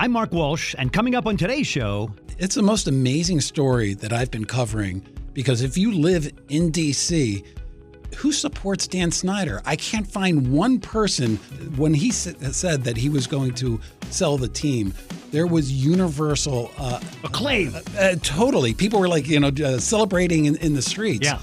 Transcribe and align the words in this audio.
I'm 0.00 0.12
Mark 0.12 0.32
Walsh, 0.32 0.74
and 0.78 0.90
coming 0.90 1.14
up 1.14 1.26
on 1.26 1.36
today's 1.36 1.66
show, 1.66 2.10
It's 2.38 2.54
the 2.54 2.62
most 2.62 2.88
amazing 2.88 3.42
story 3.42 3.92
that 3.92 4.14
I've 4.14 4.30
been 4.30 4.46
covering 4.46 5.06
because 5.34 5.60
if 5.60 5.76
you 5.76 5.92
live 5.92 6.32
in 6.48 6.72
DC, 6.72 7.44
who 8.16 8.32
supports 8.32 8.86
Dan 8.86 9.10
Snyder? 9.10 9.60
I 9.66 9.76
can't 9.76 10.06
find 10.06 10.50
one 10.50 10.80
person 10.80 11.36
when 11.76 11.92
he 11.92 12.10
said 12.12 12.82
that 12.84 12.96
he 12.96 13.10
was 13.10 13.26
going 13.26 13.52
to 13.56 13.78
sell 14.08 14.38
the 14.38 14.48
team. 14.48 14.94
There 15.32 15.46
was 15.46 15.70
universal, 15.70 16.70
uh, 16.78 16.98
acclaim. 17.22 17.74
uh, 17.98 18.14
totally. 18.22 18.72
People 18.72 19.00
were 19.00 19.08
like, 19.08 19.28
you 19.28 19.38
know, 19.38 19.48
uh, 19.48 19.78
celebrating 19.78 20.46
in, 20.46 20.56
in 20.56 20.72
the 20.72 20.80
streets. 20.80 21.26
Yeah. 21.26 21.40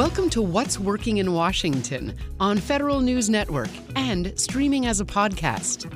Welcome 0.00 0.30
to 0.30 0.40
What's 0.40 0.78
Working 0.78 1.18
in 1.18 1.34
Washington 1.34 2.16
on 2.40 2.56
Federal 2.56 3.02
News 3.02 3.28
Network 3.28 3.68
and 3.96 4.32
streaming 4.40 4.86
as 4.86 5.02
a 5.02 5.04
podcast. 5.04 5.92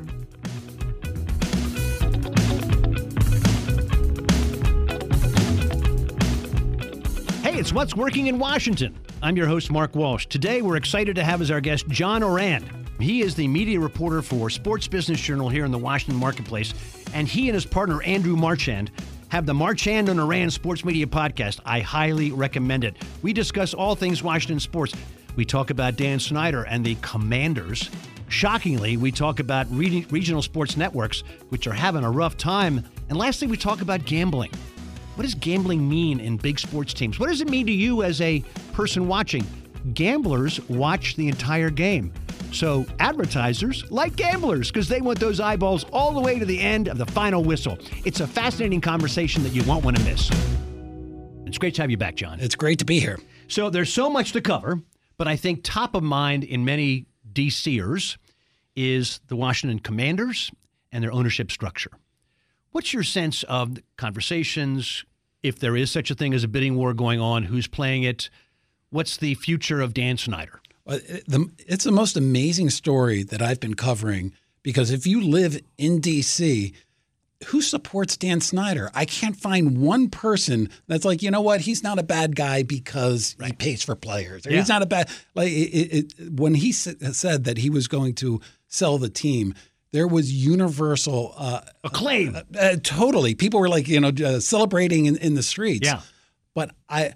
Hey, 7.42 7.58
it's 7.58 7.72
What's 7.72 7.96
Working 7.96 8.26
in 8.26 8.38
Washington. 8.38 8.94
I'm 9.22 9.38
your 9.38 9.46
host, 9.46 9.70
Mark 9.70 9.94
Walsh. 9.94 10.26
Today, 10.26 10.60
we're 10.60 10.76
excited 10.76 11.16
to 11.16 11.24
have 11.24 11.40
as 11.40 11.50
our 11.50 11.62
guest 11.62 11.88
John 11.88 12.22
Ourand. 12.22 12.66
He 13.00 13.22
is 13.22 13.34
the 13.34 13.48
media 13.48 13.80
reporter 13.80 14.20
for 14.20 14.50
Sports 14.50 14.86
Business 14.86 15.18
Journal 15.18 15.48
here 15.48 15.64
in 15.64 15.72
the 15.72 15.78
Washington 15.78 16.20
marketplace, 16.20 16.74
and 17.14 17.26
he 17.26 17.48
and 17.48 17.54
his 17.54 17.64
partner, 17.64 18.02
Andrew 18.02 18.36
Marchand, 18.36 18.90
have 19.28 19.46
the 19.46 19.54
Marchand 19.54 20.08
and 20.08 20.20
Ourand 20.20 20.52
Sports 20.52 20.84
Media 20.84 21.06
Podcast. 21.06 21.60
I 21.64 21.80
highly 21.80 22.30
recommend 22.32 22.84
it. 22.84 22.96
We 23.22 23.32
discuss 23.32 23.74
all 23.74 23.94
things 23.94 24.22
Washington 24.22 24.60
sports. 24.60 24.94
We 25.36 25.44
talk 25.44 25.70
about 25.70 25.96
Dan 25.96 26.20
Snyder 26.20 26.62
and 26.64 26.84
the 26.84 26.96
Commanders. 26.96 27.90
Shockingly, 28.28 28.96
we 28.96 29.10
talk 29.12 29.40
about 29.40 29.66
re- 29.70 30.06
regional 30.10 30.42
sports 30.42 30.76
networks, 30.76 31.22
which 31.48 31.66
are 31.66 31.72
having 31.72 32.04
a 32.04 32.10
rough 32.10 32.36
time. 32.36 32.84
And 33.08 33.18
lastly, 33.18 33.48
we 33.48 33.56
talk 33.56 33.80
about 33.80 34.04
gambling. 34.04 34.50
What 35.14 35.22
does 35.22 35.34
gambling 35.34 35.88
mean 35.88 36.20
in 36.20 36.36
big 36.36 36.58
sports 36.58 36.92
teams? 36.92 37.18
What 37.20 37.28
does 37.28 37.40
it 37.40 37.48
mean 37.48 37.66
to 37.66 37.72
you 37.72 38.02
as 38.02 38.20
a 38.20 38.42
person 38.72 39.06
watching? 39.06 39.46
Gamblers 39.92 40.60
watch 40.68 41.16
the 41.16 41.28
entire 41.28 41.70
game. 41.70 42.12
So 42.54 42.86
advertisers 43.00 43.84
like 43.90 44.14
gamblers 44.14 44.70
because 44.70 44.88
they 44.88 45.00
want 45.00 45.18
those 45.18 45.40
eyeballs 45.40 45.84
all 45.92 46.12
the 46.12 46.20
way 46.20 46.38
to 46.38 46.44
the 46.44 46.60
end 46.60 46.86
of 46.86 46.98
the 46.98 47.06
final 47.06 47.42
whistle. 47.42 47.78
It's 48.04 48.20
a 48.20 48.28
fascinating 48.28 48.80
conversation 48.80 49.42
that 49.42 49.52
you 49.52 49.64
won't 49.64 49.84
want 49.84 49.96
to 49.96 50.04
miss. 50.04 50.30
It's 51.46 51.58
great 51.58 51.74
to 51.74 51.82
have 51.82 51.90
you 51.90 51.96
back, 51.96 52.14
John. 52.14 52.38
It's 52.38 52.54
great 52.54 52.78
to 52.78 52.84
be 52.84 53.00
here. 53.00 53.18
So 53.48 53.70
there's 53.70 53.92
so 53.92 54.08
much 54.08 54.32
to 54.32 54.40
cover, 54.40 54.80
but 55.18 55.26
I 55.26 55.34
think 55.34 55.64
top 55.64 55.96
of 55.96 56.04
mind 56.04 56.44
in 56.44 56.64
many 56.64 57.06
DCers 57.32 58.18
is 58.76 59.20
the 59.26 59.34
Washington 59.34 59.80
Commanders 59.80 60.52
and 60.92 61.02
their 61.02 61.12
ownership 61.12 61.50
structure. 61.50 61.90
What's 62.70 62.94
your 62.94 63.02
sense 63.02 63.42
of 63.44 63.74
the 63.74 63.82
conversations, 63.96 65.04
if 65.42 65.58
there 65.58 65.76
is 65.76 65.90
such 65.90 66.08
a 66.12 66.14
thing 66.14 66.32
as 66.32 66.44
a 66.44 66.48
bidding 66.48 66.76
war 66.76 66.94
going 66.94 67.20
on, 67.20 67.42
who's 67.42 67.66
playing 67.66 68.04
it? 68.04 68.30
What's 68.90 69.16
the 69.16 69.34
future 69.34 69.80
of 69.80 69.92
Dan 69.92 70.18
Snyder? 70.18 70.60
Uh, 70.86 70.98
It's 71.66 71.84
the 71.84 71.92
most 71.92 72.16
amazing 72.16 72.70
story 72.70 73.22
that 73.24 73.40
I've 73.42 73.60
been 73.60 73.74
covering 73.74 74.32
because 74.62 74.90
if 74.90 75.06
you 75.06 75.20
live 75.22 75.60
in 75.78 76.00
DC, 76.00 76.74
who 77.48 77.60
supports 77.60 78.16
Dan 78.16 78.40
Snyder? 78.40 78.90
I 78.94 79.04
can't 79.04 79.36
find 79.36 79.78
one 79.78 80.08
person 80.08 80.70
that's 80.86 81.04
like, 81.04 81.22
you 81.22 81.30
know 81.30 81.40
what, 81.42 81.60
he's 81.62 81.82
not 81.82 81.98
a 81.98 82.02
bad 82.02 82.36
guy 82.36 82.62
because 82.62 83.36
he 83.44 83.52
pays 83.52 83.82
for 83.82 83.94
players. 83.94 84.44
Yeah. 84.46 84.58
He's 84.58 84.68
not 84.68 84.82
a 84.82 84.86
bad 84.86 85.10
like 85.34 85.50
it, 85.52 86.12
it, 86.18 86.30
when 86.40 86.54
he 86.54 86.70
s- 86.70 86.88
said 87.12 87.44
that 87.44 87.58
he 87.58 87.68
was 87.70 87.86
going 87.88 88.14
to 88.16 88.40
sell 88.68 88.96
the 88.98 89.10
team. 89.10 89.54
There 89.92 90.08
was 90.08 90.32
universal, 90.32 91.34
uh, 91.36 91.60
Acclaim. 91.84 92.36
uh, 92.58 92.76
totally. 92.82 93.34
People 93.34 93.60
were 93.60 93.68
like, 93.68 93.86
you 93.88 94.00
know, 94.00 94.08
uh, 94.24 94.40
celebrating 94.40 95.06
in, 95.06 95.16
in 95.18 95.34
the 95.34 95.42
streets. 95.42 95.86
Yeah. 95.86 96.00
But 96.54 96.70
I, 96.88 97.12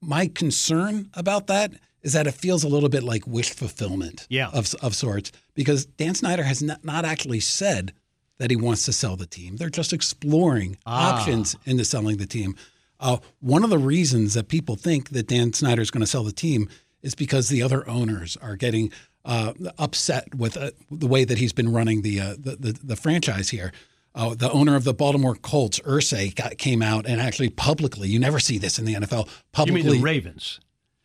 my 0.00 0.26
concern 0.26 1.10
about 1.14 1.46
that 1.46 1.72
is 2.02 2.12
that 2.14 2.26
it 2.26 2.32
feels 2.32 2.64
a 2.64 2.68
little 2.68 2.88
bit 2.88 3.02
like 3.02 3.26
wish 3.26 3.50
fulfillment 3.50 4.26
Yeah. 4.30 4.48
of, 4.50 4.74
of 4.82 4.94
sorts 4.94 5.32
because 5.54 5.84
Dan 5.86 6.14
Snyder 6.14 6.42
has 6.44 6.62
not, 6.62 6.84
not 6.84 7.04
actually 7.04 7.40
said 7.40 7.92
that 8.38 8.50
he 8.50 8.56
wants 8.56 8.84
to 8.86 8.92
sell 8.92 9.16
the 9.16 9.26
team. 9.26 9.56
They're 9.56 9.68
just 9.68 9.92
exploring 9.92 10.78
Ah. 10.86 11.14
options 11.20 11.56
into 11.66 11.84
selling 11.84 12.16
the 12.16 12.26
team. 12.26 12.56
Uh, 12.98 13.18
one 13.40 13.64
of 13.64 13.70
the 13.70 13.78
reasons 13.78 14.34
that 14.34 14.48
people 14.48 14.76
think 14.76 15.10
that 15.10 15.26
Dan 15.26 15.52
Snyder 15.52 15.82
is 15.82 15.90
going 15.90 16.00
to 16.02 16.06
sell 16.06 16.24
the 16.24 16.32
team 16.32 16.68
is 17.02 17.14
because 17.14 17.48
the 17.48 17.62
other 17.62 17.88
owners 17.88 18.36
are 18.42 18.56
getting 18.56 18.92
uh, 19.24 19.52
upset 19.78 20.34
with 20.34 20.56
uh, 20.56 20.70
the 20.90 21.06
way 21.06 21.24
that 21.24 21.36
he's 21.38 21.52
been 21.52 21.70
running 21.70 22.00
the 22.02 22.18
uh, 22.20 22.34
the, 22.38 22.56
the, 22.56 22.78
the 22.82 22.96
franchise 22.96 23.50
here. 23.50 23.72
Uh, 24.14 24.34
the 24.34 24.50
owner 24.50 24.74
of 24.74 24.84
the 24.84 24.92
Baltimore 24.94 25.36
Colts, 25.36 25.78
Irsay, 25.80 26.34
got, 26.34 26.58
came 26.58 26.82
out 26.82 27.06
and 27.06 27.20
actually 27.20 27.48
publicly, 27.50 28.08
you 28.08 28.18
never 28.18 28.40
see 28.40 28.58
this 28.58 28.78
in 28.78 28.84
the 28.84 28.94
NFL, 28.94 29.26
You 29.26 29.32
publicly. 29.52 29.82
mean 29.84 29.92
the 29.98 30.02
Ravens? 30.02 30.58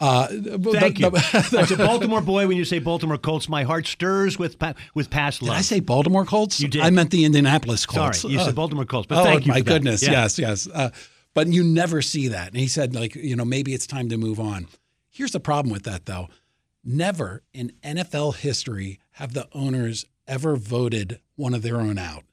Uh, 0.06 0.28
Thank 0.74 1.00
you. 1.00 1.12
As 1.34 1.72
a 1.72 1.78
Baltimore 1.90 2.22
boy, 2.22 2.48
when 2.48 2.58
you 2.58 2.66
say 2.66 2.80
Baltimore 2.80 3.18
Colts, 3.18 3.48
my 3.50 3.64
heart 3.64 3.88
stirs 3.88 4.38
with 4.40 4.56
with 4.94 5.10
past 5.10 5.40
Did 5.40 5.50
love. 5.50 5.58
I 5.58 5.62
say 5.62 5.80
Baltimore 5.80 6.26
Colts? 6.26 6.60
You 6.62 6.68
did. 6.68 6.82
I 6.82 6.90
meant 6.90 7.12
the 7.12 7.26
Indianapolis 7.26 7.86
Colts. 7.86 8.20
Sorry, 8.22 8.34
you 8.34 8.40
Uh, 8.40 8.46
said 8.46 8.56
Baltimore 8.56 8.86
Colts, 8.86 9.08
but 9.08 9.20
oh 9.20 9.24
thank 9.24 9.46
you. 9.46 9.52
my 9.52 9.60
for 9.60 9.64
that. 9.66 9.70
goodness, 9.72 10.04
Yeah. 10.04 10.12
yes, 10.12 10.40
yes. 10.40 10.68
Uh, 10.74 10.90
but 11.34 11.48
you 11.48 11.64
never 11.64 12.02
see 12.02 12.30
that. 12.30 12.50
And 12.50 12.58
he 12.58 12.68
said, 12.68 12.96
like, 12.96 13.16
you 13.16 13.36
know, 13.36 13.44
maybe 13.46 13.74
it's 13.74 13.88
time 13.88 14.08
to 14.10 14.18
move 14.18 14.40
on. 14.40 14.68
Here's 15.10 15.32
the 15.32 15.40
problem 15.40 15.72
with 15.72 15.84
that, 15.84 16.06
though. 16.06 16.30
Never 16.84 17.44
in 17.54 17.72
NFL 17.84 18.36
history 18.38 19.00
have 19.12 19.34
the 19.34 19.48
owners 19.54 20.06
ever 20.28 20.56
voted 20.56 21.20
one 21.36 21.54
of 21.54 21.62
their 21.62 21.78
own 21.78 21.98
out. 21.98 22.24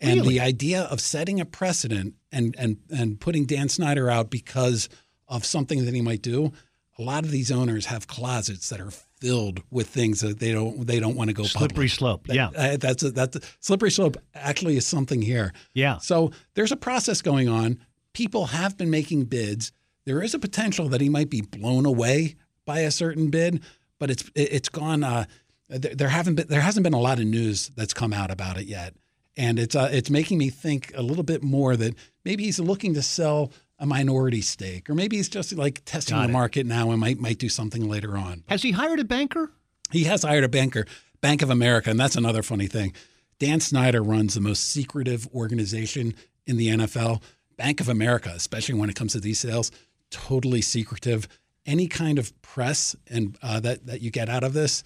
And 0.00 0.20
Really? 0.20 0.34
the 0.34 0.40
idea 0.40 0.82
of 0.82 1.00
setting 1.00 1.40
a 1.40 1.44
precedent 1.46 2.14
and 2.30 2.54
and 2.58 2.78
and 2.90 3.18
putting 3.20 3.46
Dan 3.46 3.68
Snyder 3.68 4.10
out 4.10 4.28
because 4.30 4.88
of 5.28 5.44
something 5.46 5.84
that 5.86 5.94
he 5.94 6.02
might 6.02 6.20
do, 6.20 6.52
a 6.98 7.02
lot 7.02 7.24
of 7.24 7.30
these 7.30 7.50
owners 7.50 7.86
have 7.86 8.06
closets 8.06 8.68
that 8.68 8.80
are 8.80 8.90
filled 9.20 9.62
with 9.70 9.88
things 9.88 10.20
that 10.20 10.38
they 10.38 10.52
don't 10.52 10.86
they 10.86 11.00
don't 11.00 11.16
want 11.16 11.28
to 11.28 11.34
go 11.34 11.42
Slippery 11.44 11.68
public. 11.88 11.90
slope. 11.90 12.26
Yeah. 12.28 12.50
Uh, 12.54 12.76
that's 12.76 13.02
a, 13.02 13.10
that's 13.10 13.36
a, 13.36 13.40
slippery 13.60 13.90
slope. 13.90 14.16
Actually, 14.34 14.76
is 14.76 14.86
something 14.86 15.22
here. 15.22 15.52
Yeah. 15.72 15.98
So 15.98 16.30
there's 16.54 16.72
a 16.72 16.76
process 16.76 17.22
going 17.22 17.48
on. 17.48 17.78
People 18.12 18.46
have 18.46 18.76
been 18.76 18.90
making 18.90 19.24
bids. 19.24 19.72
There 20.04 20.22
is 20.22 20.34
a 20.34 20.38
potential 20.38 20.88
that 20.90 21.00
he 21.00 21.08
might 21.08 21.30
be 21.30 21.40
blown 21.40 21.86
away 21.86 22.36
by 22.66 22.80
a 22.80 22.90
certain 22.90 23.30
bid, 23.30 23.62
but 23.98 24.10
it's 24.10 24.22
it- 24.34 24.52
it's 24.52 24.68
gone. 24.68 25.02
Uh, 25.02 25.24
there, 25.68 25.94
there 25.94 26.08
haven't 26.08 26.34
been 26.36 26.46
there 26.48 26.60
hasn't 26.60 26.84
been 26.84 26.92
a 26.94 27.00
lot 27.00 27.18
of 27.18 27.24
news 27.24 27.70
that's 27.76 27.94
come 27.94 28.12
out 28.12 28.30
about 28.30 28.58
it 28.58 28.66
yet, 28.66 28.94
and 29.36 29.58
it's 29.58 29.74
uh, 29.74 29.88
it's 29.90 30.10
making 30.10 30.36
me 30.38 30.50
think 30.50 30.92
a 30.94 31.02
little 31.02 31.24
bit 31.24 31.42
more 31.42 31.74
that 31.76 31.94
maybe 32.24 32.44
he's 32.44 32.60
looking 32.60 32.92
to 32.94 33.02
sell 33.02 33.50
a 33.84 33.86
minority 33.86 34.40
stake, 34.40 34.88
or 34.88 34.94
maybe 34.94 35.16
he's 35.18 35.28
just 35.28 35.52
like 35.52 35.82
testing 35.84 36.16
Got 36.16 36.22
the 36.22 36.28
it. 36.30 36.32
market 36.32 36.66
now 36.66 36.90
and 36.90 36.98
might 36.98 37.20
might 37.20 37.38
do 37.38 37.50
something 37.50 37.86
later 37.88 38.16
on. 38.16 38.42
Has 38.48 38.62
he 38.62 38.72
hired 38.72 38.98
a 38.98 39.04
banker? 39.04 39.52
He 39.92 40.04
has 40.04 40.22
hired 40.22 40.42
a 40.42 40.48
banker, 40.48 40.86
Bank 41.20 41.42
of 41.42 41.50
America, 41.50 41.90
and 41.90 42.00
that's 42.00 42.16
another 42.16 42.42
funny 42.42 42.66
thing. 42.66 42.94
Dan 43.38 43.60
Snyder 43.60 44.02
runs 44.02 44.34
the 44.34 44.40
most 44.40 44.70
secretive 44.70 45.28
organization 45.34 46.14
in 46.46 46.56
the 46.56 46.68
NFL. 46.68 47.22
Bank 47.58 47.80
of 47.80 47.88
America, 47.88 48.32
especially 48.34 48.74
when 48.74 48.88
it 48.88 48.96
comes 48.96 49.12
to 49.12 49.20
these 49.20 49.38
sales, 49.38 49.70
totally 50.10 50.62
secretive. 50.62 51.28
Any 51.66 51.86
kind 51.86 52.18
of 52.18 52.32
press 52.42 52.96
and 53.08 53.36
uh, 53.42 53.60
that 53.60 53.86
that 53.86 54.00
you 54.00 54.10
get 54.10 54.30
out 54.30 54.44
of 54.44 54.54
this, 54.54 54.82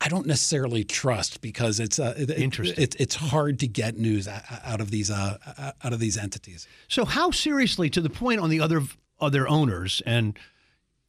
I 0.00 0.08
don't 0.08 0.26
necessarily 0.26 0.84
trust 0.84 1.40
because 1.40 1.80
it's 1.80 1.98
uh, 1.98 2.14
it- 2.16 2.30
it- 2.30 2.38
Interesting. 2.38 2.88
It's 2.98 3.14
hard 3.16 3.58
to 3.60 3.66
get 3.66 3.98
news 3.98 4.28
out 4.28 4.80
of 4.80 4.90
these 4.90 5.10
uh, 5.10 5.38
out 5.82 5.92
of 5.92 5.98
these 5.98 6.16
entities. 6.16 6.66
So 6.88 7.04
how 7.04 7.30
seriously, 7.32 7.90
to 7.90 8.00
the 8.00 8.10
point 8.10 8.40
on 8.40 8.48
the 8.50 8.60
other 8.60 8.82
other 9.20 9.48
owners, 9.48 10.00
and 10.06 10.38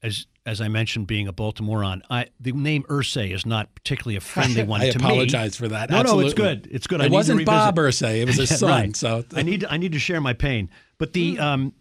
as 0.01 0.25
as 0.45 0.59
I 0.61 0.67
mentioned, 0.69 1.05
being 1.05 1.27
a 1.27 1.33
Baltimorean, 1.33 2.01
I, 2.09 2.27
the 2.39 2.51
name 2.53 2.83
Irsay 2.89 3.31
is 3.31 3.45
not 3.45 3.75
particularly 3.75 4.15
a 4.15 4.21
friendly 4.21 4.63
one 4.73 4.81
I 4.81 4.89
to 4.89 4.97
apologize 4.97 5.59
me. 5.61 5.67
for 5.67 5.73
that. 5.73 5.91
No, 5.91 6.01
no, 6.01 6.19
it's 6.21 6.33
good. 6.33 6.67
It's 6.71 6.87
good. 6.87 7.01
It 7.01 7.09
to 7.09 7.13
wasn't 7.13 7.45
Bob 7.45 7.75
Irsay; 7.75 8.21
it 8.21 8.25
was 8.25 8.37
his 8.37 8.57
son. 8.59 8.69
right. 8.69 8.95
So 8.95 9.23
I 9.35 9.43
need 9.43 9.65
I 9.69 9.77
need 9.77 9.91
to 9.91 9.99
share 9.99 10.19
my 10.21 10.33
pain. 10.33 10.69
But 10.97 11.13
the 11.13 11.35
Hmm. 11.35 11.41
um, 11.41 11.73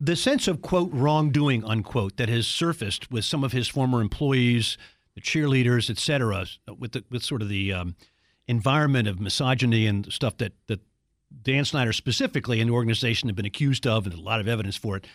the 0.00 0.16
sense 0.16 0.46
of 0.48 0.60
quote 0.60 0.90
wrongdoing 0.92 1.64
unquote 1.64 2.18
that 2.18 2.28
has 2.28 2.46
surfaced 2.46 3.10
with 3.10 3.24
some 3.24 3.42
of 3.42 3.52
his 3.52 3.68
former 3.68 4.02
employees, 4.02 4.76
the 5.14 5.20
cheerleaders, 5.20 5.88
et 5.90 5.98
cetera, 5.98 6.46
with 6.78 6.92
the, 6.92 7.04
with 7.10 7.22
sort 7.22 7.42
of 7.42 7.48
the 7.48 7.72
um, 7.72 7.94
environment 8.46 9.08
of 9.08 9.20
misogyny 9.20 9.86
and 9.86 10.12
stuff 10.12 10.36
that 10.38 10.52
that 10.66 10.80
Dan 11.42 11.64
Snyder 11.64 11.92
specifically 11.92 12.60
and 12.60 12.70
the 12.70 12.74
organization 12.74 13.28
have 13.28 13.36
been 13.36 13.46
accused 13.46 13.86
of, 13.86 14.06
and 14.06 14.14
a 14.14 14.20
lot 14.20 14.40
of 14.40 14.46
evidence 14.48 14.76
for 14.76 14.96
it. 14.96 15.06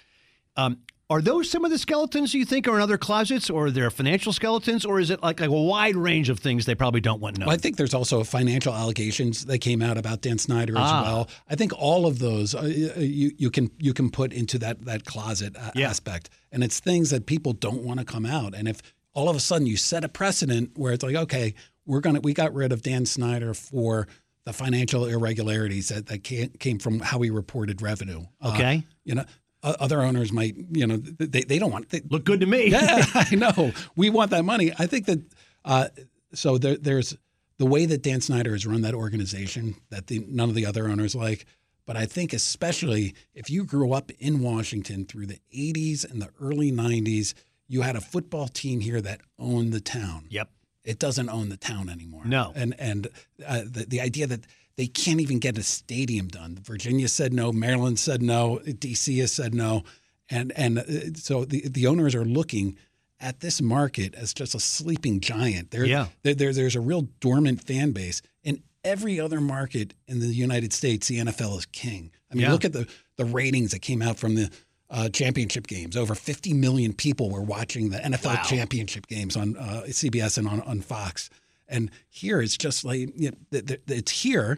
Um, 0.57 0.79
are 1.11 1.21
those 1.21 1.49
some 1.49 1.65
of 1.65 1.71
the 1.71 1.77
skeletons 1.79 2.35
you 2.35 2.45
think 2.45 2.67
are 2.67 2.75
in 2.75 2.81
other 2.81 2.97
closets, 2.97 3.49
or 3.49 3.65
are 3.67 3.71
there 3.71 3.89
financial 3.89 4.31
skeletons, 4.31 4.85
or 4.85 4.99
is 4.99 5.09
it 5.09 5.23
like, 5.23 5.39
like 5.39 5.49
a 5.49 5.53
wide 5.53 5.95
range 5.95 6.29
of 6.29 6.39
things 6.39 6.65
they 6.65 6.75
probably 6.75 7.01
don't 7.01 7.19
want 7.19 7.35
to 7.35 7.39
know? 7.39 7.47
Well, 7.47 7.55
I 7.55 7.57
think 7.57 7.77
there's 7.77 7.95
also 7.95 8.23
financial 8.23 8.73
allegations 8.75 9.45
that 9.45 9.57
came 9.59 9.81
out 9.81 9.97
about 9.97 10.21
Dan 10.21 10.37
Snyder 10.37 10.73
as 10.77 10.83
Ah. 10.91 11.01
well. 11.03 11.29
I 11.49 11.55
think 11.55 11.71
all 11.77 12.05
of 12.05 12.19
those 12.19 12.53
uh, 12.53 12.63
you 12.97 13.31
you 13.37 13.49
can 13.49 13.71
you 13.79 13.93
can 13.93 14.11
put 14.11 14.31
into 14.33 14.59
that 14.59 14.85
that 14.85 15.05
closet 15.05 15.55
uh, 15.57 15.71
Yeah. 15.73 15.89
aspect, 15.89 16.29
and 16.51 16.63
it's 16.63 16.79
things 16.79 17.09
that 17.09 17.25
people 17.25 17.53
don't 17.53 17.81
want 17.83 17.99
to 17.99 18.05
come 18.05 18.25
out. 18.27 18.53
And 18.53 18.67
if 18.67 18.81
all 19.13 19.29
of 19.29 19.35
a 19.35 19.39
sudden 19.39 19.67
you 19.67 19.77
set 19.77 20.03
a 20.03 20.09
precedent 20.09 20.71
where 20.77 20.93
it's 20.93 21.03
like, 21.03 21.15
okay, 21.15 21.53
we're 21.85 21.99
gonna 22.01 22.19
we 22.21 22.33
got 22.33 22.53
rid 22.53 22.71
of 22.71 22.81
Dan 22.81 23.05
Snyder 23.05 23.53
for 23.53 24.07
the 24.45 24.53
financial 24.53 25.05
irregularities 25.05 25.89
that, 25.89 26.07
that 26.07 26.23
came, 26.23 26.79
from 26.79 26.99
how 27.01 27.19
he 27.21 27.29
reported 27.29 27.81
revenue. 27.81 28.25
Uh, 28.41 28.51
Okay. 28.53 28.83
you 29.03 29.13
know, 29.15 29.25
other 29.61 30.01
owners 30.01 30.31
might, 30.31 30.55
you 30.71 30.87
know, 30.87 30.97
they, 30.97 31.41
they 31.41 31.59
don't 31.59 31.71
want. 31.71 31.89
They, 31.89 32.01
Look 32.09 32.23
good 32.23 32.39
to 32.39 32.45
me. 32.45 32.67
yeah, 32.71 33.03
I 33.13 33.35
know. 33.35 33.71
We 33.95 34.09
want 34.09 34.31
that 34.31 34.45
money. 34.45 34.71
I 34.79 34.85
think 34.87 35.05
that 35.07 35.19
uh, 35.65 35.87
so 36.33 36.57
there, 36.57 36.77
there's 36.77 37.17
the 37.57 37.65
way 37.65 37.85
that 37.85 38.01
Dan 38.01 38.21
Snyder 38.21 38.53
has 38.53 38.65
run 38.65 38.81
that 38.83 38.93
organization 38.93 39.75
that 39.89 40.07
the, 40.07 40.19
none 40.29 40.47
of 40.47 40.55
the 40.55 40.65
other 40.65 40.87
owners 40.87 41.13
like. 41.15 41.45
But 41.85 41.97
I 41.97 42.05
think 42.05 42.31
especially 42.33 43.15
if 43.33 43.49
you 43.49 43.65
grew 43.65 43.91
up 43.93 44.11
in 44.19 44.39
Washington 44.41 45.05
through 45.05 45.25
the 45.25 45.39
80s 45.53 46.09
and 46.09 46.21
the 46.21 46.29
early 46.39 46.71
90s, 46.71 47.33
you 47.69 47.81
had 47.83 47.95
a 47.95 48.01
football 48.01 48.47
team 48.49 48.81
here 48.81 48.99
that 48.99 49.21
owned 49.37 49.71
the 49.71 49.79
town. 49.79 50.25
Yep. 50.29 50.49
It 50.83 50.99
doesn't 50.99 51.29
own 51.29 51.49
the 51.49 51.57
town 51.57 51.87
anymore. 51.89 52.25
No. 52.25 52.51
And 52.55 52.75
and 52.79 53.07
uh, 53.47 53.61
the 53.65 53.85
the 53.87 54.01
idea 54.01 54.27
that 54.27 54.41
they 54.75 54.87
can't 54.87 55.21
even 55.21 55.39
get 55.39 55.57
a 55.57 55.63
stadium 55.63 56.27
done. 56.27 56.57
Virginia 56.61 57.07
said 57.07 57.31
no. 57.33 57.51
Maryland 57.53 57.99
said 57.99 58.21
no. 58.21 58.59
DC 58.65 59.19
has 59.21 59.31
said 59.31 59.53
no. 59.53 59.83
And 60.29 60.51
and 60.55 60.79
uh, 60.79 60.83
so 61.15 61.45
the 61.45 61.67
the 61.67 61.87
owners 61.87 62.15
are 62.15 62.25
looking 62.25 62.77
at 63.19 63.41
this 63.41 63.61
market 63.61 64.15
as 64.15 64.33
just 64.33 64.55
a 64.55 64.59
sleeping 64.59 65.19
giant. 65.19 65.71
There, 65.71 65.85
Yeah. 65.85 66.07
there, 66.23 66.33
there- 66.33 66.53
there's 66.53 66.75
a 66.77 66.81
real 66.81 67.09
dormant 67.19 67.61
fan 67.61 67.91
base. 67.91 68.21
In 68.45 68.63
every 68.85 69.19
other 69.19 69.41
market 69.41 69.93
in 70.07 70.21
the 70.21 70.27
United 70.27 70.71
States, 70.71 71.09
the 71.09 71.17
NFL 71.19 71.57
is 71.57 71.65
king. 71.65 72.11
I 72.31 72.35
mean, 72.35 72.43
Yeah. 72.45 72.53
look 72.53 72.63
at 72.65 72.73
the 72.73 72.87
the 73.17 73.25
ratings 73.25 73.71
that 73.71 73.79
came 73.79 74.01
out 74.01 74.17
from 74.17 74.35
the 74.35 74.49
uh, 74.89 75.09
championship 75.09 75.67
games. 75.67 75.95
Over 75.95 76.15
50 76.15 76.53
million 76.53 76.93
people 76.93 77.29
were 77.29 77.41
watching 77.41 77.89
the 77.89 77.97
NFL 77.99 78.35
Wow. 78.35 78.43
championship 78.43 79.07
games 79.07 79.37
on 79.37 79.55
uh, 79.57 79.83
CBS 79.87 80.37
and 80.37 80.47
on, 80.47 80.61
on 80.61 80.81
Fox. 80.81 81.29
And 81.67 81.91
here 82.09 82.41
it's 82.41 82.57
just 82.57 82.83
like 82.83 83.09
you 83.15 83.31
know, 83.31 83.59
it's 83.87 84.11
here, 84.11 84.57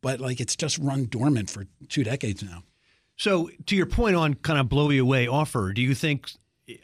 but 0.00 0.20
like 0.20 0.40
it's 0.40 0.56
just 0.56 0.78
run 0.78 1.04
dormant 1.06 1.50
for 1.50 1.66
two 1.88 2.04
decades 2.04 2.42
now. 2.42 2.62
So, 3.16 3.50
to 3.66 3.74
your 3.76 3.86
point 3.86 4.14
on 4.16 4.34
kind 4.34 4.60
of 4.60 4.68
blow 4.68 4.90
you 4.90 5.02
away 5.02 5.26
offer, 5.26 5.72
do 5.72 5.82
you 5.82 5.94
think, 5.94 6.30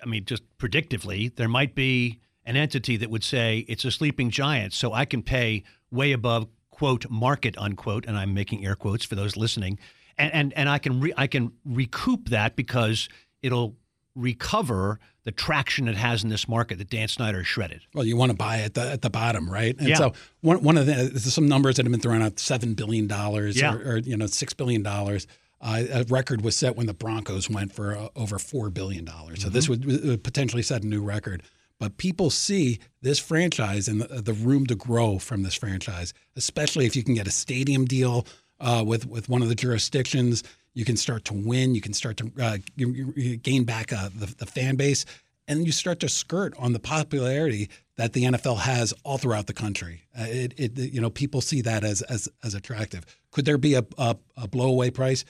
I 0.03 0.07
mean, 0.07 0.25
just 0.25 0.43
predictively, 0.59 1.35
there 1.37 1.49
might 1.49 1.75
be 1.77 2.19
an 2.45 2.57
entity 2.57 2.97
that 2.99 3.09
would 3.09 3.23
say 3.25 3.65
it's 3.69 3.85
a 3.85 3.91
sleeping 3.93 4.31
giant, 4.31 4.73
so 4.73 4.93
I 4.93 5.05
can 5.05 5.23
pay 5.23 5.63
way 5.93 6.11
above 6.13 6.49
quote 6.71 7.09
market 7.09 7.57
unquote, 7.57 8.05
and 8.05 8.17
I'm 8.19 8.35
making 8.35 8.67
air 8.67 8.75
quotes 8.75 9.05
for 9.05 9.15
those 9.15 9.37
listening, 9.37 9.79
and 10.19 10.33
and 10.33 10.53
and 10.55 10.69
I 10.69 10.79
can 10.79 11.01
re, 11.01 11.13
I 11.17 11.27
can 11.27 11.53
recoup 11.65 12.29
that 12.31 12.57
because 12.57 13.09
it'll 13.43 13.77
recover 14.15 15.01
the 15.25 15.33
traction 15.33 15.89
it 15.89 15.97
has 15.97 16.23
in 16.23 16.29
this 16.31 16.47
market 16.49 16.79
that 16.79 16.91
Dan 16.91 17.09
Snyder 17.09 17.43
shredded. 17.45 17.81
Well, 17.95 18.05
you 18.05 18.17
want 18.17 18.31
to 18.31 18.37
buy 18.37 18.59
at 18.61 18.75
the 18.75 18.93
at 18.93 19.03
the 19.03 19.11
bottom, 19.11 19.51
right? 19.51 19.77
And 19.79 19.89
Yeah. 19.89 19.97
so 19.97 20.13
one 20.41 20.63
one 20.63 20.77
of 20.79 20.87
the 20.87 21.19
some 21.19 21.49
numbers 21.49 21.77
that 21.77 21.85
have 21.85 21.91
been 21.93 22.01
thrown 22.01 22.23
out: 22.23 22.39
seven 22.39 22.75
billion 22.75 23.07
dollars, 23.07 23.57
Yeah. 23.57 23.75
or, 23.75 23.93
or 23.95 23.99
you 23.99 24.17
know, 24.17 24.27
six 24.27 24.53
billion 24.55 24.83
dollars. 24.83 25.27
Uh, 25.61 25.83
a 25.91 26.05
record 26.11 26.43
was 26.43 26.55
set 26.57 26.77
when 26.77 26.87
the 26.87 26.93
Broncos 26.93 27.49
went 27.49 27.73
for 27.73 27.97
uh, 27.97 28.09
over 28.17 28.39
four 28.39 28.69
billion 28.69 29.05
dollars. 29.05 29.41
So 29.43 29.49
this 29.49 29.67
would 29.69 29.89
uh, 30.11 30.17
potentially 30.19 30.63
set 30.63 30.83
a 30.83 30.87
new 30.87 31.03
record. 31.03 31.43
But 31.81 31.97
people 31.97 32.29
see 32.31 32.79
this 33.01 33.19
franchise 33.19 33.89
and 33.89 34.03
the, 34.03 34.21
the 34.21 34.33
room 34.35 34.67
to 34.67 34.75
grow 34.75 35.19
from 35.19 35.43
this 35.43 35.55
franchise, 35.55 36.13
especially 36.37 36.85
if 36.87 36.95
you 36.95 37.03
can 37.03 37.15
get 37.15 37.27
a 37.27 37.31
stadium 37.33 37.85
deal 37.87 38.27
uh, 38.61 38.85
with 38.87 39.07
with 39.07 39.29
one 39.29 39.43
of 39.43 39.49
the 39.49 39.55
jurisdictions. 39.55 40.43
You 40.75 40.85
can 40.85 40.97
start 40.97 41.25
to 41.27 41.35
win. 41.35 41.75
You 41.75 41.81
can 41.81 41.93
start 41.93 42.17
to 42.19 42.33
uh, 42.41 42.59
you- 42.77 43.13
you 43.17 43.37
gain 43.37 43.65
back 43.65 43.93
uh, 43.93 44.09
the, 44.15 44.27
the 44.39 44.47
fan 44.47 44.77
base, 44.77 45.05
and 45.47 45.67
you 45.67 45.73
start 45.73 46.01
to 46.01 46.09
skirt 46.09 46.53
on 46.59 46.73
the 46.73 46.81
popularity 46.81 47.69
that 47.97 48.13
the 48.13 48.25
NFL 48.25 48.59
has 48.59 48.93
all 49.05 49.19
throughout 49.19 49.47
the 49.47 49.53
country. 49.53 50.03
Uh, 50.19 50.25
it, 50.27 50.55
it, 50.57 50.79
you 50.79 51.01
know, 51.01 51.11
people 51.11 51.41
see 51.41 51.61
that 51.63 51.85
as 51.85 52.03
as 52.03 52.29
as 52.43 52.55
attractive. 52.55 53.05
Could 53.31 53.45
there 53.45 53.59
be 53.59 53.75
a 53.75 53.85
a, 53.99 54.17
a 54.37 54.49
blowaway 54.49 54.93
price? 54.93 55.25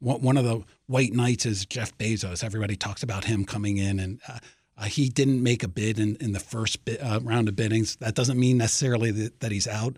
One 0.00 0.36
of 0.36 0.44
the 0.44 0.62
white 0.86 1.12
knights 1.12 1.44
is 1.44 1.66
Jeff 1.66 1.96
Bezos. 1.98 2.44
Everybody 2.44 2.76
talks 2.76 3.02
about 3.02 3.24
him 3.24 3.44
coming 3.44 3.78
in, 3.78 3.98
and 3.98 4.20
uh, 4.28 4.38
uh, 4.78 4.84
he 4.84 5.08
didn't 5.08 5.42
make 5.42 5.64
a 5.64 5.68
bid 5.68 5.98
in, 5.98 6.14
in 6.20 6.30
the 6.30 6.38
first 6.38 6.84
bid, 6.84 7.00
uh, 7.00 7.18
round 7.20 7.48
of 7.48 7.56
biddings. 7.56 7.96
That 7.96 8.14
doesn't 8.14 8.38
mean 8.38 8.58
necessarily 8.58 9.10
that, 9.10 9.40
that 9.40 9.50
he's 9.50 9.66
out, 9.66 9.96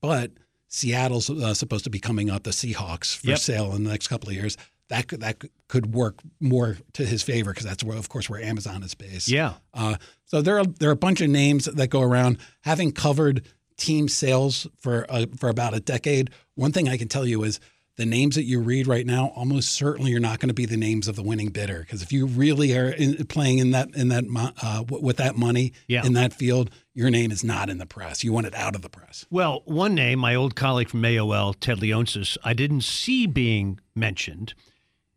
but 0.00 0.30
Seattle's 0.70 1.28
uh, 1.28 1.52
supposed 1.52 1.84
to 1.84 1.90
be 1.90 1.98
coming 1.98 2.30
up, 2.30 2.44
the 2.44 2.50
Seahawks 2.50 3.16
for 3.16 3.26
Yep. 3.28 3.38
sale 3.38 3.74
in 3.74 3.84
the 3.84 3.90
next 3.90 4.08
couple 4.08 4.28
of 4.30 4.34
years. 4.36 4.56
That 4.88 5.06
could, 5.08 5.20
that 5.20 5.42
could 5.68 5.94
work 5.94 6.16
more 6.40 6.78
to 6.94 7.04
his 7.04 7.22
favor 7.22 7.50
because 7.52 7.66
that's 7.66 7.84
where, 7.84 7.96
of 7.98 8.08
course, 8.08 8.30
where 8.30 8.40
Amazon 8.40 8.82
is 8.82 8.94
based. 8.94 9.28
Yeah. 9.28 9.54
Uh, 9.74 9.96
so 10.26 10.40
there 10.42 10.58
are 10.58 10.64
there 10.64 10.88
are 10.88 10.92
a 10.92 10.96
bunch 10.96 11.20
of 11.20 11.28
names 11.28 11.66
that 11.66 11.88
go 11.90 12.00
around. 12.02 12.38
Having 12.62 12.92
covered 12.92 13.46
team 13.76 14.08
sales 14.08 14.66
for 14.80 15.06
uh, 15.08 15.26
for 15.36 15.48
about 15.48 15.74
a 15.74 15.80
decade, 15.80 16.30
one 16.54 16.72
thing 16.72 16.88
I 16.88 16.96
can 16.96 17.06
tell 17.08 17.24
you 17.26 17.42
is 17.44 17.60
the 17.96 18.06
names 18.06 18.34
that 18.34 18.44
you 18.44 18.60
read 18.60 18.86
right 18.88 19.06
now 19.06 19.26
almost 19.36 19.70
certainly 19.72 20.12
are 20.14 20.20
not 20.20 20.40
going 20.40 20.48
to 20.48 20.54
be 20.54 20.66
the 20.66 20.76
names 20.76 21.06
of 21.06 21.14
the 21.16 21.22
winning 21.22 21.50
bidder. 21.50 21.80
Because 21.80 22.02
if 22.02 22.12
you 22.12 22.26
really 22.26 22.76
are 22.76 22.88
in, 22.88 23.26
playing 23.26 23.58
in 23.58 23.70
that 23.72 23.94
in 23.94 24.08
that 24.08 24.24
uh, 24.62 24.82
with 24.88 25.18
that 25.18 25.36
money 25.36 25.72
Yeah. 25.86 26.04
in 26.04 26.14
that 26.14 26.32
field, 26.32 26.70
your 27.00 27.10
name 27.10 27.32
is 27.32 27.42
not 27.42 27.70
in 27.70 27.78
the 27.78 27.86
press. 27.86 28.22
You 28.22 28.30
want 28.30 28.46
it 28.46 28.54
out 28.54 28.74
of 28.74 28.82
the 28.82 28.90
press. 28.90 29.24
Well, 29.30 29.62
one 29.64 29.94
name, 29.94 30.18
my 30.18 30.34
old 30.34 30.54
colleague 30.54 30.90
from 30.90 31.00
AOL, 31.00 31.54
Ted 31.58 31.78
Leonsis, 31.78 32.36
I 32.44 32.52
didn't 32.52 32.82
see 32.82 33.26
being 33.26 33.80
mentioned. 33.94 34.52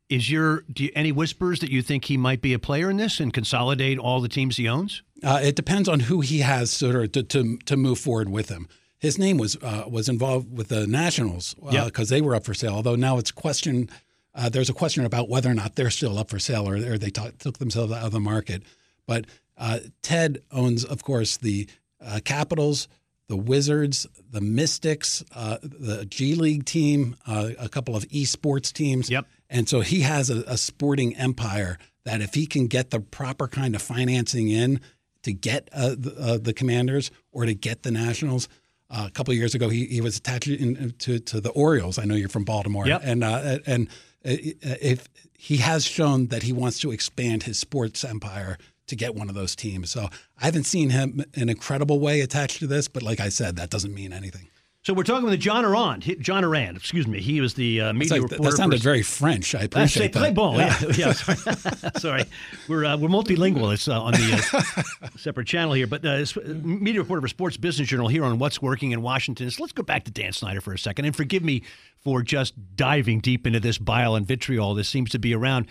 Is 0.10 0.32
your 0.32 0.62
do 0.72 0.86
you, 0.86 0.92
any 0.96 1.12
whispers 1.12 1.60
that 1.60 1.72
you 1.72 1.82
think 1.82 2.06
he 2.06 2.16
might 2.16 2.42
be 2.42 2.54
a 2.54 2.60
player 2.60 2.90
in 2.90 2.96
this 2.98 3.20
and 3.20 3.34
consolidate 3.34 4.00
all 4.00 4.22
the 4.22 4.30
teams 4.30 4.56
he 4.56 4.70
owns? 4.70 5.04
Uh, 5.22 5.42
it 5.44 5.56
depends 5.58 5.90
on 5.90 6.00
who 6.02 6.22
he 6.22 6.40
has 6.40 6.72
sort 6.72 6.96
of 6.96 7.12
to, 7.12 7.24
to, 7.24 7.58
to 7.66 7.76
move 7.76 8.00
forward 8.00 8.30
with 8.30 8.48
him. 8.48 8.70
His 9.00 9.18
name 9.20 9.38
was 9.38 9.58
uh, 9.62 9.84
was 9.90 10.08
involved 10.08 10.58
with 10.58 10.70
the 10.70 10.88
Nationals 10.88 11.54
Yep. 11.70 11.86
because 11.88 12.08
they 12.08 12.22
were 12.22 12.34
up 12.36 12.46
for 12.46 12.54
sale. 12.54 12.76
Although 12.76 12.96
now 12.96 13.18
it's 13.18 13.32
question. 13.32 13.90
Uh, 14.34 14.48
there's 14.48 14.70
a 14.70 14.74
question 14.74 15.04
about 15.04 15.28
whether 15.28 15.50
or 15.50 15.54
not 15.54 15.76
they're 15.76 15.90
still 15.90 16.18
up 16.18 16.30
for 16.30 16.40
sale 16.40 16.68
or, 16.70 16.76
or 16.76 16.98
they 16.98 17.10
took 17.10 17.38
took 17.40 17.58
themselves 17.58 17.92
out 17.92 18.06
of 18.06 18.12
the 18.14 18.22
market. 18.22 18.64
But 19.06 19.26
uh, 19.58 19.80
Ted 20.02 20.42
owns, 20.52 20.84
of 20.84 21.04
course, 21.04 21.38
the 21.38 21.68
uh, 22.04 22.20
Capitals, 22.24 22.88
the 23.28 23.38
Wizards, 23.38 24.06
the 24.30 24.42
Mystics, 24.42 25.24
uh, 25.36 25.58
the 25.62 26.06
G 26.06 26.36
League 26.36 26.66
team, 26.66 27.16
uh, 27.28 27.52
a 27.60 27.70
couple 27.70 27.96
of 27.96 28.04
esports 28.10 28.72
teams. 28.74 29.10
Yep. 29.10 29.26
And 29.50 29.70
so 29.70 29.82
he 29.82 30.02
has 30.02 30.30
a, 30.30 30.42
a 30.48 30.58
sporting 30.58 31.16
empire 31.16 31.78
that 32.04 32.22
if 32.22 32.34
he 32.34 32.46
can 32.46 32.68
get 32.68 32.90
the 32.90 33.00
proper 33.00 33.48
kind 33.48 33.76
of 33.76 33.82
financing 33.82 34.50
in 34.50 34.82
to 35.22 35.32
get 35.32 35.70
uh, 35.72 35.96
the, 35.98 36.16
uh, 36.20 36.38
the 36.38 36.54
Commanders 36.54 37.12
or 37.32 37.46
to 37.46 37.54
get 37.54 37.84
the 37.84 37.92
Nationals. 37.92 38.50
Uh, 38.90 39.06
a 39.08 39.12
couple 39.12 39.32
of 39.32 39.38
years 39.38 39.56
ago, 39.56 39.70
he, 39.70 39.86
he 39.86 40.02
was 40.02 40.18
attached 40.18 40.48
in, 40.48 40.92
to 41.00 41.18
to 41.20 41.40
the 41.42 41.50
Orioles. 41.52 41.98
I 41.98 42.04
know 42.04 42.14
you're 42.16 42.30
from 42.30 42.44
Baltimore, 42.44 42.86
Yep. 42.86 43.02
and 43.06 43.24
uh, 43.24 43.58
and 43.66 43.88
uh, 44.26 44.36
if 44.82 45.08
he 45.38 45.58
has 45.58 45.86
shown 45.86 46.28
that 46.28 46.44
he 46.44 46.54
wants 46.54 46.80
to 46.82 46.92
expand 46.92 47.44
his 47.44 47.58
sports 47.58 48.04
empire 48.04 48.58
to 48.88 48.96
get 48.96 49.16
one 49.16 49.30
of 49.30 49.36
those 49.36 49.56
teams. 49.56 49.92
So 49.92 50.10
I 50.42 50.46
haven't 50.46 50.66
seen 50.66 50.90
him 50.90 51.24
in 51.34 51.44
an 51.44 51.50
incredible 51.50 52.00
way 52.00 52.22
attached 52.22 52.60
to 52.60 52.68
this, 52.68 52.88
but 52.88 53.02
like 53.04 53.20
I 53.20 53.30
said, 53.30 53.56
that 53.56 53.70
doesn't 53.70 53.94
mean 53.94 54.12
anything. 54.14 54.48
So 54.86 54.94
we're 54.94 55.04
talking 55.04 55.30
with 55.30 55.40
John 55.40 55.64
Ourand. 55.64 56.04
He- 56.04 56.18
John 56.18 56.44
Ourand, 56.44 56.76
excuse 56.76 57.08
me. 57.08 57.22
He 57.22 57.40
was 57.40 57.54
the 57.54 57.80
uh, 57.80 57.94
media 57.94 58.16
like, 58.20 58.24
reporter. 58.30 58.52
that 58.52 58.58
sounded 58.58 58.80
for, 58.80 58.84
very 58.84 59.02
French. 59.02 59.56
I 59.56 59.60
Uh, 59.62 59.64
appreciate 59.64 60.12
that. 60.12 60.34
très 60.34 60.36
bon. 60.36 60.56
Yeah, 60.58 60.78
yeah. 60.98 61.12
sorry. 61.14 61.56
sorry. 62.00 62.26
We're 62.68 62.84
uh, 62.84 62.98
we're 62.98 63.08
multilingual. 63.08 63.74
It's 63.74 63.88
uh, 63.88 64.02
on 64.02 64.12
the 64.12 64.84
uh, 65.02 65.08
separate 65.18 65.48
channel 65.48 65.72
here, 65.72 65.88
but 65.88 66.04
uh, 66.06 66.26
media 66.46 67.00
reporter 67.00 67.22
for 67.22 67.30
Sports 67.30 67.56
Business 67.56 67.88
Journal 67.88 68.10
here 68.10 68.26
on 68.26 68.40
what's 68.40 68.62
working 68.62 68.92
in 68.92 69.02
Washington. 69.02 69.50
So 69.52 69.64
let's 69.64 69.72
go 69.72 69.84
back 69.84 70.04
to 70.04 70.12
Dan 70.12 70.34
Snyder 70.34 70.60
for 70.60 70.74
a 70.74 70.78
second, 70.78 71.06
and 71.06 71.16
forgive 71.16 71.44
me 71.44 71.64
for 72.04 72.22
just 72.22 72.54
diving 72.76 73.22
deep 73.22 73.48
into 73.48 73.62
this 73.62 73.78
bile 73.78 74.16
and 74.16 74.28
vitriol. 74.28 74.76
that 74.76 74.84
seems 74.84 75.12
to 75.12 75.20
be 75.20 75.34
around. 75.34 75.68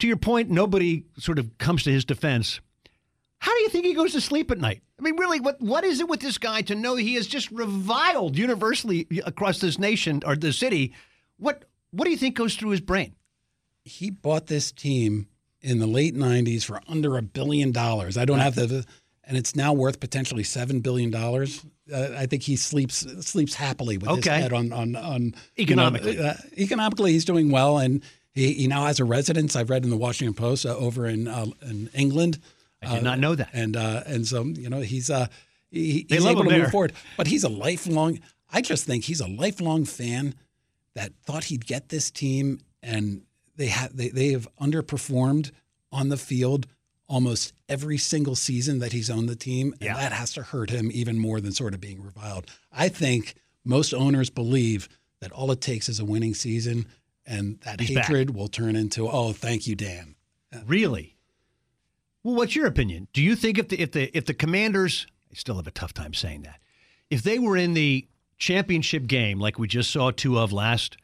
To 0.00 0.06
your 0.06 0.16
point, 0.16 0.48
nobody 0.50 1.04
sort 1.18 1.38
of 1.38 1.58
comes 1.58 1.82
to 1.84 1.90
his 1.92 2.04
defense. 2.04 2.60
How 3.40 3.52
do 3.54 3.60
you 3.62 3.68
think 3.68 3.84
he 3.84 3.94
goes 3.94 4.12
to 4.12 4.20
sleep 4.20 4.50
at 4.50 4.58
night? 4.58 4.82
I 4.98 5.02
mean, 5.02 5.16
really, 5.16 5.40
what 5.40 5.60
what 5.60 5.84
is 5.84 6.00
it 6.00 6.08
with 6.08 6.20
this 6.20 6.38
guy 6.38 6.62
to 6.62 6.74
know 6.74 6.96
he 6.96 7.14
is 7.14 7.26
just 7.26 7.50
reviled 7.50 8.36
universally 8.36 9.06
across 9.24 9.60
this 9.60 9.78
nation 9.78 10.22
or 10.26 10.34
the 10.36 10.52
city? 10.52 10.92
What 11.36 11.64
what 11.90 12.04
do 12.04 12.10
you 12.10 12.16
think 12.16 12.36
goes 12.36 12.54
through 12.56 12.70
his 12.70 12.80
brain? 12.80 13.14
he 13.84 14.10
bought 14.10 14.48
this 14.48 14.70
team 14.70 15.26
in 15.62 15.78
the 15.78 15.86
late 15.86 16.14
90s 16.14 16.62
for 16.62 16.78
under 16.88 17.16
a 17.16 17.22
billion 17.22 17.72
dollars. 17.72 18.18
I 18.18 18.26
don't 18.26 18.38
have 18.38 18.54
the, 18.54 18.84
and 19.24 19.34
it's 19.34 19.56
now 19.56 19.72
worth 19.72 19.98
potentially 19.98 20.42
seven 20.42 20.80
billion 20.80 21.10
dollars. 21.10 21.64
Uh, 21.90 22.08
I 22.14 22.26
think 22.26 22.42
he 22.42 22.56
sleeps 22.56 23.06
sleeps 23.26 23.54
happily 23.54 23.96
with 23.96 24.10
his 24.16 24.26
head 24.26 24.52
on 24.52 24.74
on 24.74 24.94
on 24.94 25.22
you 25.22 25.64
know, 25.74 25.86
Economically. 25.86 26.18
uh, 26.18 26.34
economically, 26.58 27.12
he's 27.12 27.24
doing 27.24 27.50
well, 27.50 27.78
and 27.78 28.02
he, 28.38 28.52
he 28.54 28.66
now 28.68 28.84
has 28.86 29.00
a 29.00 29.04
residence. 29.04 29.56
I've 29.56 29.70
read 29.70 29.84
in 29.84 29.90
the 29.90 29.96
Washington 29.96 30.34
Post 30.34 30.66
uh, 30.66 30.76
over 30.76 31.06
in 31.06 31.28
uh, 31.28 31.46
in 31.62 31.90
England. 31.94 32.38
I 32.82 32.94
did 32.94 33.04
not 33.04 33.18
know 33.18 33.34
that. 33.34 33.50
and 33.52 33.76
uh, 33.76 34.02
and 34.06 34.26
so 34.26 34.44
you 34.44 34.68
know 34.70 34.80
he's 34.80 35.10
uh 35.10 35.26
he, 35.70 36.04
They 36.08 36.16
he's 36.16 36.24
love 36.24 36.32
able 36.32 36.44
to 36.44 36.50
there. 36.50 36.60
move 36.60 36.70
forward. 36.70 36.92
But 37.16 37.26
he's 37.26 37.44
a 37.44 37.48
lifelong. 37.48 38.20
I 38.50 38.60
just 38.62 38.84
think 38.86 39.04
he's 39.04 39.20
a 39.20 39.26
lifelong 39.28 39.84
fan 39.84 40.34
that 40.94 41.12
thought 41.26 41.44
he'd 41.44 41.66
get 41.66 41.88
this 41.88 42.10
team, 42.10 42.60
and 42.82 43.22
they 43.56 43.66
have 43.66 43.96
they 43.96 44.08
they 44.08 44.28
have 44.32 44.46
underperformed 44.60 45.50
on 45.92 46.08
the 46.08 46.16
field 46.16 46.66
almost 47.08 47.52
every 47.68 47.96
single 47.98 48.34
season 48.36 48.78
that 48.80 48.92
he's 48.92 49.08
owned 49.10 49.28
the 49.28 49.34
team, 49.36 49.72
and 49.80 49.82
Yeah. 49.82 49.94
that 49.94 50.12
has 50.12 50.32
to 50.34 50.42
hurt 50.42 50.70
him 50.70 50.90
even 50.92 51.18
more 51.18 51.40
than 51.40 51.52
sort 51.52 51.72
of 51.74 51.80
being 51.80 52.02
reviled. 52.02 52.46
I 52.70 52.88
think 52.90 53.34
most 53.64 53.94
owners 53.94 54.28
believe 54.30 54.88
that 55.20 55.32
all 55.32 55.50
it 55.50 55.60
takes 55.62 55.88
is 55.88 55.98
a 56.00 56.04
winning 56.04 56.34
season, 56.34 56.86
and 57.28 57.60
that 57.60 57.80
He's 57.80 57.94
back. 57.94 58.06
hatred 58.06 58.34
will 58.34 58.48
turn 58.48 58.74
into, 58.74 59.08
"Oh, 59.08 59.32
thank 59.32 59.66
you, 59.66 59.74
Dan." 59.76 60.16
Really? 60.66 61.16
Well, 62.24 62.34
what's 62.34 62.56
your 62.56 62.66
opinion? 62.66 63.06
Do 63.12 63.22
you 63.22 63.36
think 63.36 63.58
if 63.58 63.68
the 63.68 63.80
if 63.80 63.92
the 63.92 64.16
if 64.16 64.24
the 64.26 64.34
Commanders, 64.34 65.06
I 65.30 65.34
still 65.34 65.56
have 65.56 65.66
a 65.66 65.70
tough 65.70 65.92
time 65.94 66.14
saying 66.14 66.42
that, 66.42 66.60
if 67.10 67.22
they 67.22 67.38
were 67.38 67.56
in 67.56 67.74
the 67.74 68.08
championship 68.38 69.06
game 69.06 69.38
like 69.38 69.58
we 69.58 69.68
just 69.68 69.90
saw 69.90 70.10
two 70.10 70.38
of 70.38 70.52
last 70.52 70.96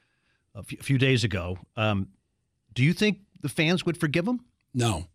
a 0.54 0.62
few, 0.62 0.78
few 0.78 0.98
days 0.98 1.24
ago, 1.24 1.58
um, 1.76 2.08
do 2.74 2.82
you 2.82 2.92
think 2.92 3.18
the 3.42 3.48
fans 3.48 3.84
would 3.84 3.98
forgive 3.98 4.24
them? 4.24 4.40
No. 4.72 5.06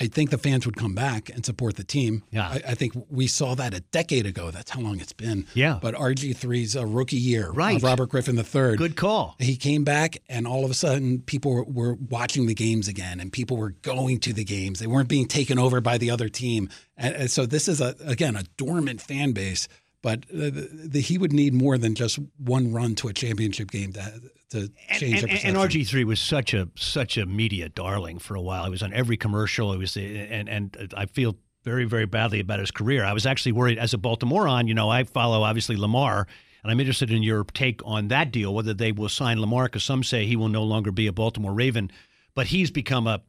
I 0.00 0.06
think 0.06 0.30
the 0.30 0.38
fans 0.38 0.64
would 0.64 0.76
come 0.76 0.94
back 0.94 1.28
and 1.28 1.44
support 1.44 1.76
the 1.76 1.84
team. 1.84 2.22
Yeah. 2.30 2.48
I, 2.48 2.62
I 2.68 2.74
think 2.74 2.94
we 3.10 3.26
saw 3.26 3.54
that 3.56 3.74
a 3.74 3.80
decade 3.80 4.24
ago. 4.24 4.50
That's 4.50 4.70
how 4.70 4.80
long 4.80 5.00
it's 5.00 5.12
been. 5.12 5.46
Yeah. 5.52 5.78
But 5.82 5.94
RG3's 5.94 6.74
a 6.76 6.86
rookie 6.86 7.16
year 7.16 7.50
Right. 7.50 7.76
of 7.76 7.82
Robert 7.82 8.08
Griffin 8.08 8.38
III. 8.38 8.76
Good 8.76 8.96
call. 8.96 9.36
He 9.38 9.54
came 9.56 9.84
back, 9.84 10.16
and 10.30 10.46
all 10.46 10.64
of 10.64 10.70
a 10.70 10.74
sudden, 10.74 11.20
people 11.20 11.52
were, 11.52 11.64
were 11.64 11.94
watching 12.08 12.46
the 12.46 12.54
games 12.54 12.88
again, 12.88 13.20
and 13.20 13.30
people 13.30 13.58
were 13.58 13.70
going 13.82 14.18
to 14.20 14.32
the 14.32 14.44
games. 14.44 14.78
They 14.78 14.86
weren't 14.86 15.08
being 15.10 15.26
taken 15.28 15.58
over 15.58 15.82
by 15.82 15.98
the 15.98 16.10
other 16.10 16.30
team. 16.30 16.70
And, 16.96 17.14
and 17.14 17.30
so, 17.30 17.44
this 17.44 17.68
is 17.68 17.80
a 17.82 17.94
again 18.06 18.34
a 18.36 18.44
dormant 18.56 19.00
fan 19.02 19.32
base. 19.32 19.68
But 20.02 20.26
the, 20.28 20.50
the, 20.50 21.00
he 21.00 21.16
would 21.16 21.32
need 21.32 21.54
more 21.54 21.78
than 21.78 21.94
just 21.94 22.18
one 22.36 22.72
run 22.72 22.96
to 22.96 23.08
a 23.08 23.12
championship 23.12 23.70
game 23.70 23.92
to 23.92 24.20
to 24.50 24.68
change 24.90 25.22
and, 25.22 25.30
and, 25.30 25.44
and 25.44 25.56
RG 25.56 25.86
three 25.86 26.04
was 26.04 26.20
such 26.20 26.52
a 26.52 26.68
such 26.74 27.16
a 27.16 27.24
media 27.24 27.68
darling 27.68 28.18
for 28.18 28.34
a 28.34 28.40
while. 28.40 28.64
He 28.64 28.70
was 28.70 28.82
on 28.82 28.92
every 28.92 29.16
commercial. 29.16 29.72
It 29.72 29.78
was 29.78 29.96
and 29.96 30.48
and 30.48 30.92
I 30.96 31.06
feel 31.06 31.36
very 31.62 31.84
very 31.84 32.06
badly 32.06 32.40
about 32.40 32.58
his 32.58 32.72
career. 32.72 33.04
I 33.04 33.12
was 33.12 33.26
actually 33.26 33.52
worried 33.52 33.78
as 33.78 33.94
a 33.94 33.98
Baltimorean. 33.98 34.66
You 34.66 34.74
know, 34.74 34.90
I 34.90 35.04
follow 35.04 35.42
obviously 35.42 35.76
Lamar, 35.76 36.26
and 36.64 36.72
I'm 36.72 36.80
interested 36.80 37.12
in 37.12 37.22
your 37.22 37.44
take 37.44 37.80
on 37.84 38.08
that 38.08 38.32
deal. 38.32 38.52
Whether 38.52 38.74
they 38.74 38.90
will 38.90 39.08
sign 39.08 39.40
Lamar, 39.40 39.66
because 39.66 39.84
some 39.84 40.02
say 40.02 40.26
he 40.26 40.34
will 40.34 40.48
no 40.48 40.64
longer 40.64 40.90
be 40.90 41.06
a 41.06 41.12
Baltimore 41.12 41.54
Raven, 41.54 41.92
but 42.34 42.48
he's 42.48 42.72
become 42.72 43.06
a 43.06 43.22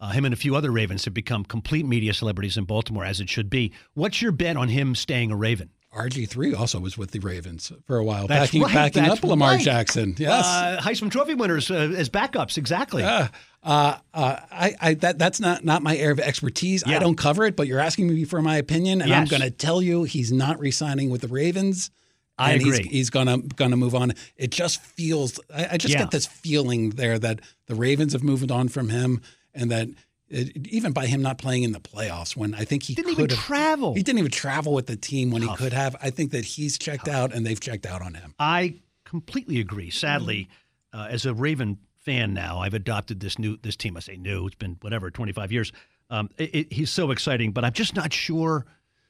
uh, 0.00 0.10
him 0.10 0.26
and 0.26 0.34
a 0.34 0.36
few 0.36 0.54
other 0.54 0.70
Ravens 0.70 1.04
have 1.06 1.14
become 1.14 1.44
complete 1.44 1.86
media 1.86 2.12
celebrities 2.14 2.56
in 2.56 2.64
Baltimore, 2.64 3.04
as 3.04 3.20
it 3.20 3.28
should 3.28 3.50
be. 3.50 3.72
What's 3.94 4.22
your 4.22 4.32
bet 4.32 4.56
on 4.56 4.68
him 4.68 4.94
staying 4.94 5.30
a 5.30 5.36
Raven? 5.36 5.70
RG3 5.94 6.56
also 6.56 6.78
was 6.78 6.96
with 6.96 7.10
the 7.10 7.18
Ravens 7.18 7.72
for 7.84 7.98
a 7.98 8.04
while, 8.04 8.28
That's 8.28 8.46
backing, 8.46 8.62
right, 8.62 8.74
backing 8.74 9.04
up 9.10 9.22
Lamar 9.24 9.52
right. 9.52 9.60
Jackson. 9.60 10.14
Yes. 10.18 10.46
Uh, 10.46 10.80
Heisman 10.80 11.10
Trophy 11.10 11.34
winners 11.34 11.68
uh, 11.70 11.92
as 11.96 12.08
backups, 12.08 12.56
exactly. 12.56 13.02
Uh, 13.02 13.26
uh, 13.64 13.96
uh, 14.14 14.36
I, 14.52 14.74
I 14.80 14.94
that 14.94 15.18
that's 15.18 15.40
not 15.40 15.64
not 15.64 15.82
my 15.82 15.96
area 15.96 16.12
of 16.12 16.20
expertise. 16.20 16.84
Yeah. 16.86 16.96
I 16.96 16.98
don't 17.00 17.16
cover 17.16 17.44
it, 17.44 17.56
but 17.56 17.66
you're 17.66 17.80
asking 17.80 18.08
me 18.08 18.24
for 18.24 18.40
my 18.40 18.56
opinion, 18.56 19.02
and 19.02 19.12
I'm 19.12 19.26
going 19.26 19.42
to 19.42 19.50
tell 19.50 19.82
you 19.82 20.04
he's 20.04 20.30
not 20.32 20.60
re-signing 20.60 21.10
with 21.10 21.22
the 21.22 21.28
Ravens. 21.28 21.90
I 22.38 22.52
and 22.52 22.62
agree. 22.62 22.78
He's, 22.78 22.90
he's 22.90 23.10
gonna 23.10 23.38
gonna 23.38 23.76
move 23.76 23.94
on. 23.94 24.14
It 24.36 24.50
just 24.50 24.80
feels. 24.80 25.38
I, 25.54 25.70
I 25.72 25.76
just 25.76 25.92
Yeah. 25.92 26.00
get 26.00 26.10
this 26.12 26.26
feeling 26.26 26.90
there 26.90 27.18
that 27.18 27.40
the 27.66 27.74
Ravens 27.74 28.14
have 28.14 28.22
moved 28.22 28.50
on 28.50 28.68
from 28.68 28.88
him, 28.88 29.20
and 29.52 29.70
that 29.70 29.88
it, 30.30 30.66
even 30.68 30.92
by 30.92 31.06
him 31.06 31.22
not 31.22 31.38
playing 31.38 31.64
in 31.64 31.72
the 31.72 31.80
playoffs, 31.80 32.36
when 32.36 32.54
I 32.54 32.64
think 32.64 32.84
he 32.84 32.94
Didn't 32.94 33.12
even 33.12 33.28
have 33.28 33.38
travel. 33.38 33.94
he 33.94 34.02
didn't 34.02 34.18
even 34.20 34.30
travel 34.30 34.72
with 34.72 34.86
the 34.86 34.96
team 34.96 35.30
when 35.30 35.42
Tough. 35.42 35.58
he 35.58 35.64
could 35.64 35.72
have. 35.72 35.96
I 36.02 36.10
think 36.10 36.30
that 36.32 36.44
he's 36.44 36.78
checked 36.78 37.08
out, 37.08 37.32
and 37.34 37.44
they've 37.44 37.60
checked 37.60 37.86
out 37.86 38.00
on 38.02 38.14
him. 38.14 38.34
I 38.38 38.76
completely 39.04 39.60
agree. 39.60 39.90
Sadly, 39.90 40.48
uh, 40.92 41.08
as 41.10 41.26
a 41.26 41.34
Raven 41.34 41.78
fan 41.98 42.32
now, 42.32 42.60
I've 42.60 42.74
adopted 42.74 43.20
this 43.20 43.38
new 43.38 43.56
this 43.62 43.76
team. 43.76 43.96
I 43.96 44.00
say 44.00 44.16
new; 44.16 44.46
it's 44.46 44.54
been 44.56 44.76
whatever 44.80 45.10
twenty 45.10 45.32
five 45.32 45.50
years. 45.52 45.72
Um, 46.10 46.28
it, 46.38 46.54
it, 46.54 46.72
he's 46.72 46.90
so 46.90 47.10
exciting, 47.10 47.52
but 47.52 47.64
I'm 47.64 47.72
just 47.72 47.94
not 47.94 48.12
sure 48.12 48.66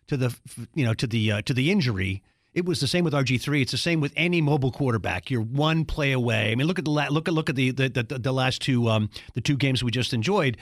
to 0.09 0.17
the 0.17 0.35
you 0.75 0.85
know 0.85 0.95
to 0.95 1.07
the 1.07 1.33
uh, 1.33 1.43
to 1.43 1.55
the 1.55 1.71
injury. 1.71 2.23
It 2.53 2.65
was 2.65 2.81
the 2.81 2.89
same 2.89 3.05
with 3.05 3.13
RG 3.15 3.41
three. 3.41 3.63
It's 3.63 3.71
the 3.71 3.79
same 3.79 4.01
with 4.01 4.13
any 4.17 4.41
mobile 4.41 4.73
quarterback. 4.73 5.31
You're 5.31 5.41
one 5.41 5.85
play 5.85 6.11
away. 6.13 6.51
I 6.51 6.55
mean, 6.57 6.67
look 6.67 6.81
at 6.81 6.85
the 6.85 6.91
la- 6.91 7.07
look 7.09 7.29
at 7.29 7.35
look 7.35 7.49
at 7.49 7.55
the 7.57 7.71
the, 7.71 7.89
the, 7.89 8.19
the 8.19 8.33
last 8.33 8.61
two 8.61 8.89
um, 8.89 9.09
the 9.35 9.41
two 9.41 9.57
games 9.57 9.85
we 9.85 9.93
just 9.93 10.13
enjoyed, 10.13 10.57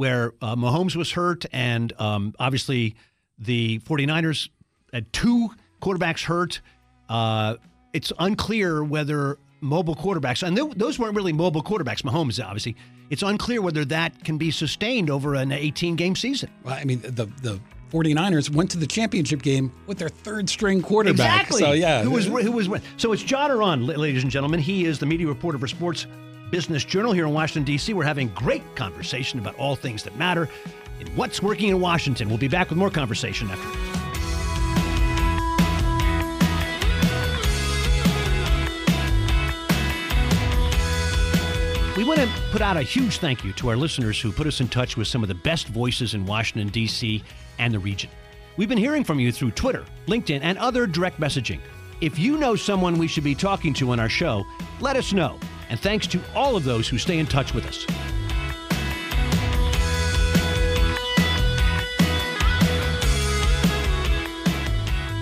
where 0.00 0.32
uh, 0.40 0.56
Mahomes 0.56 0.96
was 0.96 1.12
hurt, 1.12 1.44
and 1.52 1.92
um, 2.00 2.34
obviously 2.38 2.96
the 3.38 3.80
49ers 3.80 4.48
had 4.94 5.12
two 5.12 5.50
quarterbacks 5.82 6.24
hurt. 6.24 6.62
Uh, 7.10 7.56
it's 7.92 8.10
unclear 8.18 8.82
whether 8.82 9.36
mobile 9.60 9.94
quarterbacks, 9.94 10.42
and 10.42 10.56
th- 10.56 10.72
those 10.74 10.98
weren't 10.98 11.14
really 11.14 11.34
mobile 11.34 11.62
quarterbacks, 11.62 12.00
Mahomes, 12.00 12.42
obviously. 12.42 12.76
It's 13.10 13.22
unclear 13.22 13.60
whether 13.60 13.84
that 13.84 14.24
can 14.24 14.38
be 14.38 14.50
sustained 14.50 15.10
over 15.10 15.34
an 15.34 15.52
18 15.52 15.96
game 15.96 16.16
season. 16.16 16.48
Well, 16.64 16.72
I 16.72 16.84
mean, 16.84 17.02
the 17.02 17.26
the 17.42 17.60
49ers 17.92 18.48
went 18.48 18.70
to 18.70 18.78
the 18.78 18.86
championship 18.86 19.42
game 19.42 19.70
with 19.86 19.98
their 19.98 20.08
third 20.08 20.48
string 20.48 20.80
quarterback. 20.80 21.42
Exactly. 21.42 21.60
So 21.60 21.72
yeah, 21.72 22.02
Who 22.04 22.12
was 22.12 22.24
who 22.24 22.52
was 22.52 22.70
so 22.96 23.12
it's 23.12 23.22
John 23.22 23.50
Ourand, 23.50 23.86
ladies 23.86 24.22
and 24.22 24.32
gentlemen. 24.32 24.60
He 24.60 24.86
is 24.86 24.98
the 24.98 25.04
media 25.06 25.26
reporter 25.26 25.58
for 25.58 25.66
Sports 25.66 26.06
Business 26.50 26.84
Journal 26.84 27.12
here 27.12 27.26
in 27.26 27.32
Washington 27.32 27.64
D.C. 27.64 27.94
We're 27.94 28.04
having 28.04 28.28
great 28.28 28.62
conversation 28.74 29.38
about 29.38 29.54
all 29.56 29.76
things 29.76 30.02
that 30.02 30.16
matter 30.16 30.48
and 30.98 31.08
what's 31.16 31.42
working 31.42 31.68
in 31.68 31.80
Washington. 31.80 32.28
We'll 32.28 32.38
be 32.38 32.48
back 32.48 32.70
with 32.70 32.78
more 32.78 32.90
conversation 32.90 33.48
after. 33.50 34.00
We 41.96 42.04
want 42.04 42.20
to 42.20 42.28
put 42.50 42.62
out 42.62 42.76
a 42.78 42.82
huge 42.82 43.18
thank 43.18 43.44
you 43.44 43.52
to 43.54 43.68
our 43.68 43.76
listeners 43.76 44.18
who 44.18 44.32
put 44.32 44.46
us 44.46 44.60
in 44.60 44.68
touch 44.68 44.96
with 44.96 45.06
some 45.06 45.22
of 45.22 45.28
the 45.28 45.34
best 45.34 45.68
voices 45.68 46.14
in 46.14 46.24
Washington, 46.24 46.68
D.C. 46.68 47.22
and 47.58 47.74
the 47.74 47.78
region. 47.78 48.08
We've 48.56 48.68
been 48.68 48.78
hearing 48.78 49.04
from 49.04 49.20
you 49.20 49.30
through 49.30 49.50
Twitter, 49.52 49.84
LinkedIn, 50.06 50.40
and 50.42 50.56
other 50.58 50.86
direct 50.86 51.20
messaging. 51.20 51.60
If 52.00 52.18
you 52.18 52.38
know 52.38 52.56
someone 52.56 52.98
we 52.98 53.06
should 53.06 53.24
be 53.24 53.34
talking 53.34 53.74
to 53.74 53.90
on 53.92 54.00
our 54.00 54.08
show, 54.08 54.46
let 54.80 54.96
us 54.96 55.12
know. 55.12 55.38
And 55.70 55.78
thanks 55.78 56.08
to 56.08 56.20
all 56.34 56.56
of 56.56 56.64
those 56.64 56.88
who 56.88 56.98
stay 56.98 57.18
in 57.20 57.26
touch 57.26 57.54
with 57.54 57.64
us. 57.64 57.86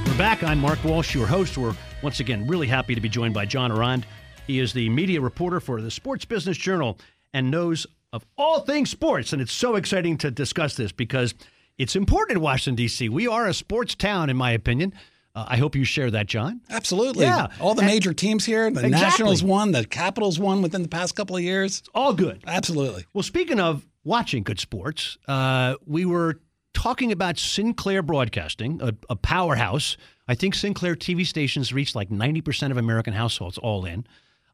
We're 0.07 0.19
back. 0.19 0.43
I'm 0.43 0.59
Mark 0.59 0.83
Walsh, 0.83 1.15
your 1.15 1.27
host. 1.27 1.59
We're 1.59 1.77
once 2.03 2.21
again 2.21 2.47
really 2.47 2.67
happy 2.67 2.95
to 2.95 3.01
be 3.01 3.11
joined 3.11 3.35
by 3.35 3.45
John 3.45 3.71
Ourand. 3.71 4.07
He 4.47 4.59
is 4.59 4.73
the 4.73 4.89
media 4.89 5.21
reporter 5.21 5.61
for 5.61 5.83
the 5.83 5.91
Sports 5.91 6.25
Business 6.25 6.57
Journal 6.57 6.99
and 7.35 7.51
knows 7.51 7.87
of 8.15 8.25
all 8.39 8.61
things 8.61 8.89
sports. 8.89 9.35
And 9.35 9.43
it's 9.43 9.53
so 9.53 9.77
exciting 9.77 10.17
to 10.19 10.31
discuss 10.31 10.77
this 10.77 10.93
because 10.93 11.35
it's 11.77 11.95
important 11.95 12.39
in 12.39 12.43
Washington, 12.43 12.77
D.C. 12.77 13.11
We 13.11 13.29
are 13.29 13.47
a 13.47 13.53
sports 13.53 13.95
town, 13.95 14.31
in 14.31 14.37
my 14.39 14.53
opinion. 14.53 14.95
Uh, 15.39 15.45
I 15.49 15.57
hope 15.57 15.77
you 15.77 15.85
share 15.85 16.11
that, 16.11 16.27
John. 16.27 16.61
Absolutely. 16.71 17.25
Yeah. 17.25 17.49
All 17.61 17.75
the 17.75 17.83
And- 17.83 17.91
major 17.91 18.13
teams 18.13 18.45
here. 18.45 18.65
The 18.71 18.81
Exactly. 18.87 18.91
Nationals 18.91 19.43
won. 19.43 19.73
The 19.73 19.85
Capitals 19.85 20.39
won 20.39 20.63
within 20.63 20.83
the 20.83 20.89
past 20.89 21.15
couple 21.15 21.37
of 21.37 21.43
years. 21.43 21.79
It's 21.81 21.89
All 21.95 22.13
good. 22.13 22.43
Absolutely. 22.47 23.05
Well, 23.13 23.23
speaking 23.23 23.61
of 23.61 23.87
watching 24.05 24.43
good 24.43 24.59
sports, 24.59 25.17
uh, 25.29 25.75
we 25.87 26.05
were 26.05 26.41
talking 26.75 27.13
about 27.13 27.39
Sinclair 27.39 28.03
Broadcasting, 28.03 28.81
a, 28.83 28.93
a 29.11 29.17
powerhouse. 29.17 29.97
I 30.27 30.35
think 30.35 30.55
Sinclair 30.55 30.95
TV 30.97 31.27
stations 31.27 31.73
reach 31.73 31.95
like 31.95 32.09
90% 32.11 32.71
of 32.71 32.77
American 32.77 33.15
households 33.15 33.59
all 33.59 33.85
in. 33.85 34.07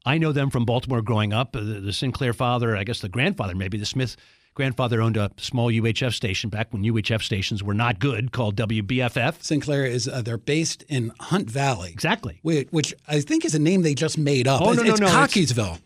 I 0.07 0.19
know 0.19 0.33
them 0.33 0.51
from 0.51 0.65
Baltimore 0.67 1.01
growing 1.03 1.33
up. 1.33 1.57
Uh, 1.57 1.61
The, 1.61 1.81
the 1.81 1.93
Sinclair 1.93 2.33
father, 2.35 2.77
I 2.77 2.85
guess 2.85 3.01
the 3.01 3.09
grandfather, 3.09 3.55
maybe 3.55 3.79
the 3.79 3.87
Smith 3.87 4.17
grandfather 4.55 5.01
owned 5.03 5.17
a 5.17 5.31
small 5.37 5.69
UHF 5.71 6.13
station 6.15 6.49
back 6.51 6.73
when 6.73 6.83
UHF 6.83 7.23
stations 7.23 7.63
were 7.63 7.75
not 7.75 7.99
good 7.99 8.33
called 8.33 8.57
WBFF. 8.57 9.43
Sinclair 9.43 9.85
is 9.85 10.09
uh, 10.09 10.23
they're 10.23 10.39
based 10.39 10.85
in 10.89 11.13
Hunt 11.21 11.51
Valley, 11.51 11.91
Exactly. 11.93 12.39
which, 12.43 12.69
which 12.71 12.95
I 13.09 13.21
think 13.21 13.45
is 13.45 13.55
a 13.55 13.59
name 13.59 13.83
they 13.83 13.95
just 13.95 14.17
made 14.19 14.47
up. 14.49 14.63
Oh, 14.63 14.71
it's, 14.73 14.77
no, 14.79 14.83
no, 14.85 14.91
it's 14.93 15.01
no, 15.01 15.07
it's- 15.09 15.35
Cockeysville. 15.35 15.81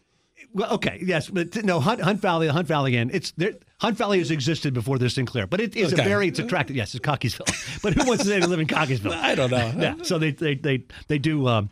Well, 0.54 0.72
okay, 0.72 0.98
yes, 1.02 1.28
but 1.28 1.62
no, 1.62 1.78
Hunt, 1.78 2.00
Hunt 2.00 2.20
Valley, 2.20 2.46
the 2.46 2.54
Hunt 2.54 2.66
Valley 2.66 2.96
Inn. 2.96 3.10
It's 3.12 3.32
there. 3.32 3.52
Hunt 3.80 3.98
Valley 3.98 4.18
has 4.18 4.30
existed 4.30 4.72
before 4.72 4.96
this 4.98 5.14
Sinclair, 5.14 5.46
but 5.46 5.60
it 5.60 5.76
is 5.76 5.92
Okay. 5.92 6.00
a 6.00 6.04
very 6.06 6.28
it's 6.28 6.38
attractive. 6.38 6.74
Yes, 6.74 6.94
it's 6.94 7.04
Cockeysville, 7.06 7.80
but 7.82 7.92
who 7.92 8.06
wants 8.08 8.24
to 8.24 8.30
say 8.30 8.40
they 8.40 8.46
live 8.46 8.58
in 8.58 8.66
Cockeysville? 8.66 9.12
I 9.12 9.34
don't 9.34 9.50
know. 9.50 9.72
yeah, 9.76 9.94
so 10.02 10.18
they 10.18 10.30
they 10.30 10.54
they 10.54 10.84
they 11.06 11.18
do. 11.18 11.46
Um, 11.46 11.68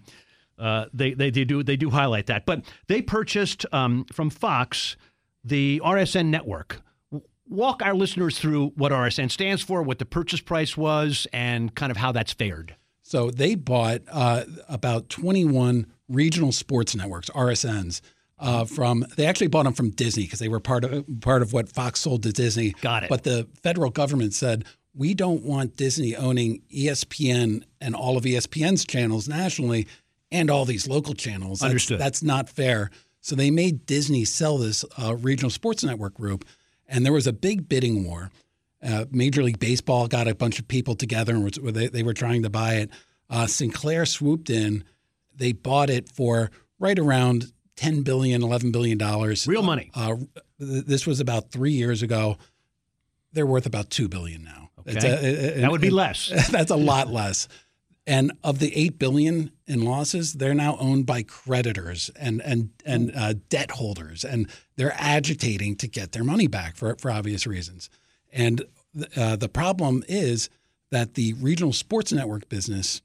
uh, 0.58 0.86
they, 0.92 1.14
they 1.14 1.30
they 1.30 1.44
do 1.44 1.62
they 1.62 1.76
do 1.76 1.88
highlight 1.88 2.26
that, 2.26 2.44
but 2.44 2.64
they 2.86 3.00
purchased 3.00 3.64
um, 3.72 4.04
from 4.12 4.28
Fox 4.28 4.96
the 5.42 5.80
RSN 5.82 6.26
network. 6.26 6.82
Walk 7.48 7.80
our 7.84 7.94
listeners 7.94 8.38
through 8.38 8.68
what 8.76 8.90
RSN 8.92 9.30
stands 9.30 9.62
for, 9.62 9.82
what 9.82 9.98
the 9.98 10.04
purchase 10.06 10.40
price 10.40 10.76
was, 10.76 11.26
and 11.32 11.74
kind 11.74 11.90
of 11.90 11.96
how 11.96 12.10
that's 12.12 12.32
fared. 12.32 12.74
So 13.02 13.30
they 13.30 13.54
bought 13.54 14.02
uh, 14.10 14.44
about 14.68 15.08
21 15.08 15.86
regional 16.08 16.50
sports 16.50 16.96
networks, 16.96 17.30
RSNs, 17.30 18.00
uh, 18.40 18.64
from. 18.64 19.06
They 19.16 19.26
actually 19.26 19.46
bought 19.46 19.62
them 19.62 19.74
from 19.74 19.90
Disney 19.90 20.24
because 20.24 20.40
they 20.40 20.48
were 20.48 20.58
part 20.60 20.84
of 20.84 21.04
part 21.20 21.40
of 21.42 21.52
what 21.52 21.68
Fox 21.68 22.00
sold 22.00 22.24
to 22.24 22.32
Disney. 22.32 22.74
Got 22.80 23.04
it. 23.04 23.08
But 23.08 23.22
the 23.22 23.46
federal 23.62 23.90
government 23.90 24.34
said 24.34 24.64
we 24.92 25.14
don't 25.14 25.42
want 25.44 25.76
Disney 25.76 26.16
owning 26.16 26.62
ESPN 26.74 27.62
and 27.80 27.94
all 27.94 28.16
of 28.16 28.24
ESPN's 28.24 28.84
channels 28.84 29.28
nationally 29.28 29.86
and 30.32 30.50
all 30.50 30.64
these 30.64 30.88
local 30.88 31.14
channels. 31.14 31.60
That's- 31.60 31.70
Understood. 31.70 32.00
That's 32.00 32.22
not 32.22 32.48
fair. 32.48 32.90
So 33.20 33.34
they 33.36 33.50
made 33.50 33.86
Disney 33.86 34.24
sell 34.24 34.58
this 34.58 34.84
uh, 35.00 35.14
regional 35.16 35.50
sports 35.50 35.82
network 35.84 36.14
group, 36.14 36.44
and 36.88 37.04
there 37.04 37.12
was 37.12 37.26
a 37.26 37.32
big 37.32 37.68
bidding 37.68 38.04
war. 38.04 38.30
Uh, 38.82 39.06
Major 39.10 39.42
League 39.42 39.58
Baseball 39.58 40.06
got 40.06 40.28
a 40.28 40.34
bunch 40.34 40.58
of 40.58 40.68
people 40.68 40.94
together 40.94 41.34
and 41.34 41.44
was, 41.44 41.58
they, 41.74 41.88
they 41.88 42.02
were 42.02 42.12
trying 42.14 42.42
to 42.42 42.50
buy 42.50 42.74
it. 42.74 42.90
Uh, 43.28 43.46
Sinclair 43.46 44.06
swooped 44.06 44.50
in. 44.50 44.84
They 45.34 45.52
bought 45.52 45.90
it 45.90 46.08
for 46.08 46.50
right 46.78 46.98
around 46.98 47.52
10 47.76 48.02
billion, 48.02 48.42
11 48.42 48.70
billion 48.72 48.96
dollars. 48.98 49.46
Real 49.46 49.62
money. 49.62 49.90
Uh, 49.94 50.16
th- 50.60 50.84
this 50.84 51.06
was 51.06 51.20
about 51.20 51.50
three 51.50 51.72
years 51.72 52.02
ago. 52.02 52.36
They're 53.32 53.46
worth 53.46 53.66
about 53.66 53.90
two 53.90 54.08
billion 54.08 54.44
now. 54.44 54.70
Okay. 54.80 54.92
It's 54.96 55.04
a- 55.04 55.60
That 55.62 55.70
would 55.72 55.80
be 55.80 55.90
less. 55.90 56.28
That's 56.50 56.70
a 56.70 56.76
lot 56.76 57.08
less. 57.08 57.48
And 58.08 58.32
of 58.44 58.60
the 58.60 58.72
eight 58.76 59.00
billion 59.00 59.50
in 59.66 59.84
losses, 59.84 60.34
they're 60.34 60.54
now 60.54 60.76
owned 60.78 61.06
by 61.06 61.24
creditors 61.24 62.08
and 62.14 62.40
and 62.42 62.70
and 62.84 63.10
uh, 63.16 63.34
debt 63.48 63.72
holders, 63.72 64.24
and 64.24 64.48
they're 64.76 64.94
agitating 64.96 65.74
to 65.76 65.88
get 65.88 66.12
their 66.12 66.22
money 66.22 66.46
back 66.46 66.76
for 66.76 66.94
for 66.96 67.10
obvious 67.10 67.46
reasons. 67.48 67.90
And 68.32 68.62
uh, 69.16 69.34
the 69.36 69.48
problem 69.48 70.04
is 70.08 70.48
that 70.90 71.14
the 71.14 71.32
regional 71.34 71.72
sports 71.72 72.12
network 72.12 72.48
business, 72.48 73.02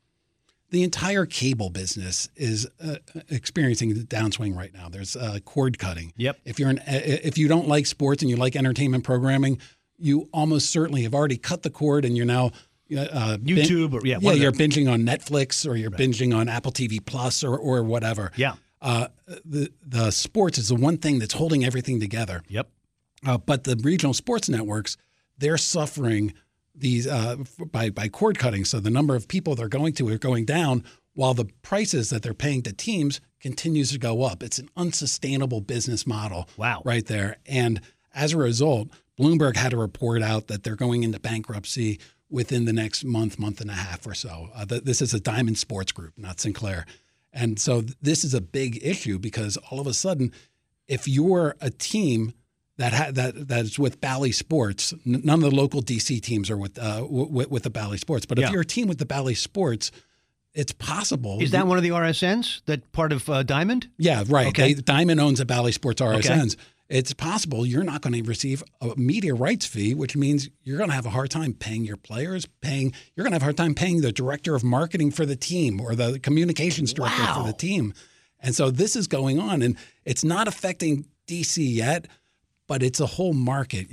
the 0.70 0.84
entire 0.84 1.26
cable 1.26 1.72
business, 1.72 2.30
is 2.36 2.68
uh, 2.84 2.98
experiencing 3.30 3.96
the 3.96 4.02
downswing 4.02 4.56
right 4.56 4.74
now. 4.74 4.88
There's 4.88 5.16
uh, 5.16 5.40
cord 5.46 5.80
cutting. 5.80 6.14
Yep. 6.18 6.42
If 6.46 6.60
you're 6.60 6.70
an, 6.70 6.82
if 6.86 7.40
you 7.40 7.48
don't 7.48 7.68
like 7.68 7.88
sports 7.88 8.22
and 8.22 8.30
you 8.30 8.36
like 8.36 8.56
entertainment 8.56 9.04
programming, 9.04 9.58
you 9.98 10.30
almost 10.32 10.70
certainly 10.70 11.04
have 11.04 11.16
already 11.16 11.38
cut 11.38 11.64
the 11.64 11.72
cord, 11.72 12.06
and 12.06 12.16
you're 12.16 12.26
now 12.26 12.52
uh, 12.98 13.38
bin- 13.38 13.58
YouTube 13.58 13.94
or- 13.94 14.06
yeah, 14.06 14.18
yeah, 14.22 14.34
you're 14.34 14.52
binging 14.52 14.92
on 14.92 15.02
Netflix 15.04 15.68
or 15.68 15.76
you're 15.76 15.92
binging 15.92 16.36
on 16.36 16.50
Apple 16.50 16.72
TV 16.72 17.04
Plus 17.04 17.44
or 17.44 17.58
or 17.58 17.84
whatever. 17.84 18.32
Yeah. 18.36 18.54
Uh, 18.82 19.08
the 19.46 19.72
the 19.86 20.12
sports 20.12 20.58
is 20.58 20.70
the 20.70 20.76
one 20.76 20.98
thing 20.98 21.20
that's 21.20 21.34
holding 21.36 21.64
everything 21.64 22.00
together. 22.00 22.42
Yep. 22.48 22.68
Uh, 23.26 23.38
but 23.38 23.64
the 23.64 23.76
regional 23.84 24.14
sports 24.14 24.50
networks, 24.50 24.98
they're 25.38 25.58
suffering 25.58 26.34
these 26.74 27.06
uh, 27.06 27.36
f- 27.42 27.72
by 27.72 27.90
by 27.92 28.08
cord 28.08 28.40
cutting. 28.40 28.66
So 28.66 28.80
the 28.80 28.90
number 28.90 29.16
of 29.16 29.28
people 29.28 29.54
they're 29.56 29.68
going 29.68 29.94
to 29.94 30.08
are 30.10 30.18
going 30.18 30.46
down, 30.46 30.84
while 31.14 31.34
the 31.36 31.46
prices 31.62 32.10
that 32.10 32.24
they're 32.24 32.34
paying 32.34 32.64
to 32.64 32.74
teams 32.74 33.22
continues 33.40 33.92
to 33.92 34.00
go 34.00 34.24
up. 34.24 34.42
It's 34.42 34.58
an 34.60 34.70
unsustainable 34.76 35.62
business 35.62 36.08
model. 36.08 36.48
Wow. 36.58 36.82
right 36.86 37.06
there. 37.06 37.38
And 37.46 37.82
as 38.14 38.34
a 38.34 38.38
result, 38.38 38.90
Bloomberg 39.20 39.56
had 39.58 39.72
to 39.72 39.78
report 39.78 40.22
out 40.24 40.48
that 40.48 40.64
they're 40.64 40.76
going 40.76 41.04
into 41.04 41.20
bankruptcy 41.20 42.00
within 42.32 42.66
the 42.66 42.74
next 42.74 43.04
month, 43.04 43.38
month 43.38 43.62
and 43.62 43.70
a 43.70 43.74
half 43.74 44.08
or 44.08 44.14
so. 44.14 44.50
Uh, 44.56 44.66
th- 44.66 44.84
this 44.84 45.02
is 45.02 45.14
a 45.14 45.20
Diamond 45.20 45.58
Sports 45.58 45.92
Group, 45.92 46.14
not 46.18 46.40
Sinclair. 46.40 46.86
And 47.34 47.60
so 47.60 47.82
th- 47.82 47.94
this 48.02 48.24
is 48.24 48.34
a 48.34 48.42
big 48.42 48.80
issue 48.84 49.20
because 49.20 49.58
all 49.70 49.80
of 49.80 49.88
a 49.88 49.94
sudden, 49.94 50.32
if 50.88 51.08
you're 51.08 51.56
a 51.62 51.70
team 51.70 52.34
that 52.78 52.94
ha- 52.94 53.12
that 53.12 53.48
that's 53.48 53.78
with 53.78 54.02
Bally 54.02 54.32
Sports, 54.32 54.94
n- 55.06 55.22
none 55.24 55.44
of 55.44 55.50
the 55.52 55.56
local 55.56 55.82
DC 55.82 56.22
teams 56.22 56.50
are 56.50 56.58
with 56.58 56.80
uh, 56.80 57.02
w- 57.02 57.28
with, 57.30 57.52
with 57.52 57.64
the 57.64 57.70
Bally 57.70 57.98
Sports. 57.98 58.26
But 58.26 58.40
if 58.40 58.44
Yeah. 58.46 58.52
you're 58.54 58.62
a 58.62 58.66
team 58.66 58.88
with 58.88 58.98
the 58.98 59.06
Bally 59.06 59.36
Sports, 59.36 59.92
it's 60.54 60.72
possible. 60.74 61.42
Is 61.42 61.52
that 61.52 61.68
one 61.68 61.78
of 61.78 61.84
the 61.84 61.90
RSNs 61.92 62.62
that 62.66 62.92
part 62.92 63.14
of 63.14 63.30
uh, 63.30 63.44
Diamond? 63.44 63.88
Yeah, 63.98 64.24
right. 64.28 64.48
Okay. 64.48 64.74
They, 64.74 64.82
Diamond 64.82 65.20
owns 65.22 65.40
the 65.40 65.46
Bally 65.46 65.72
Sports 65.72 66.02
RSNs. 66.02 66.56
It's 66.92 67.14
possible 67.14 67.66
you're 67.66 67.86
not 67.86 68.02
going 68.02 68.22
to 68.22 68.28
receive 68.28 68.62
a 68.82 68.94
media 68.98 69.34
rights 69.34 69.66
fee, 69.66 69.94
which 69.94 70.18
means 70.18 70.50
you're 70.62 70.78
going 70.78 70.90
to 70.90 70.96
have 70.96 71.06
a 71.06 71.12
hard 71.12 71.32
time 71.32 71.54
paying 71.54 71.86
your 71.86 71.96
players, 71.96 72.46
paying 72.60 72.94
you're 73.16 73.24
going 73.24 73.32
to 73.32 73.36
have 73.36 73.44
a 73.44 73.46
hard 73.46 73.56
time 73.56 73.74
paying 73.74 74.02
the 74.02 74.12
director 74.12 74.56
of 74.56 74.64
marketing 74.64 75.10
for 75.10 75.26
the 75.26 75.38
team 75.38 75.80
or 75.80 75.96
the 75.96 76.20
communications 76.20 76.94
director 76.94 77.26
for 77.34 77.44
the 77.44 77.54
team. 77.54 77.94
And 78.42 78.54
so 78.54 78.70
this 78.72 78.98
is 78.98 79.08
going 79.08 79.40
on, 79.40 79.62
and 79.62 79.78
it's 80.04 80.26
not 80.26 80.50
affecting 80.50 81.06
DC 81.28 81.60
yet, 81.60 82.08
but 82.68 82.84
it's 82.84 83.00
a 83.00 83.06
whole 83.06 83.34
market. 83.34 83.88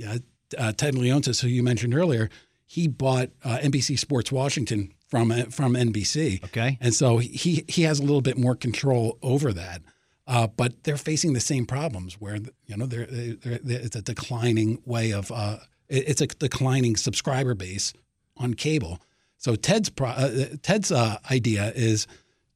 Uh, 0.57 0.73
Ted 0.73 0.95
Leonsis, 0.95 1.41
who 1.41 1.47
you 1.47 1.63
mentioned 1.63 1.95
earlier, 1.95 2.29
he 2.65 2.89
bought 2.89 3.29
uh, 3.45 3.59
NBC 3.59 3.97
Sports 3.97 4.29
Washington 4.29 4.93
from 5.07 5.31
from 5.51 5.73
NBC. 5.73 6.43
Okay. 6.43 6.77
And 6.81 6.93
so 6.93 7.19
he 7.19 7.63
he 7.69 7.83
has 7.83 7.99
a 7.99 8.03
little 8.03 8.21
bit 8.21 8.37
more 8.37 8.55
control 8.55 9.17
over 9.21 9.53
that. 9.53 9.83
Uh, 10.29 10.45
but 10.45 10.83
they're 10.83 10.95
facing 10.95 11.33
the 11.33 11.39
same 11.39 11.65
problems 11.65 12.13
where 12.21 12.35
you 12.67 12.77
know 12.77 12.85
they're, 12.85 13.07
they're, 13.07 13.57
they're- 13.63 13.79
it's 13.81 13.95
a 13.95 14.01
declining 14.01 14.79
way 14.85 15.11
of 15.11 15.31
uh, 15.31 15.57
it- 15.89 16.07
it's 16.07 16.21
a 16.21 16.27
declining 16.27 16.95
subscriber 16.95 17.55
base 17.55 17.91
on 18.37 18.53
cable. 18.53 18.99
So 19.37 19.55
Ted's 19.55 19.89
pro, 19.89 20.09
uh, 20.09 20.45
Ted's 20.61 20.91
uh, 20.91 21.17
idea 21.31 21.71
is 21.75 22.05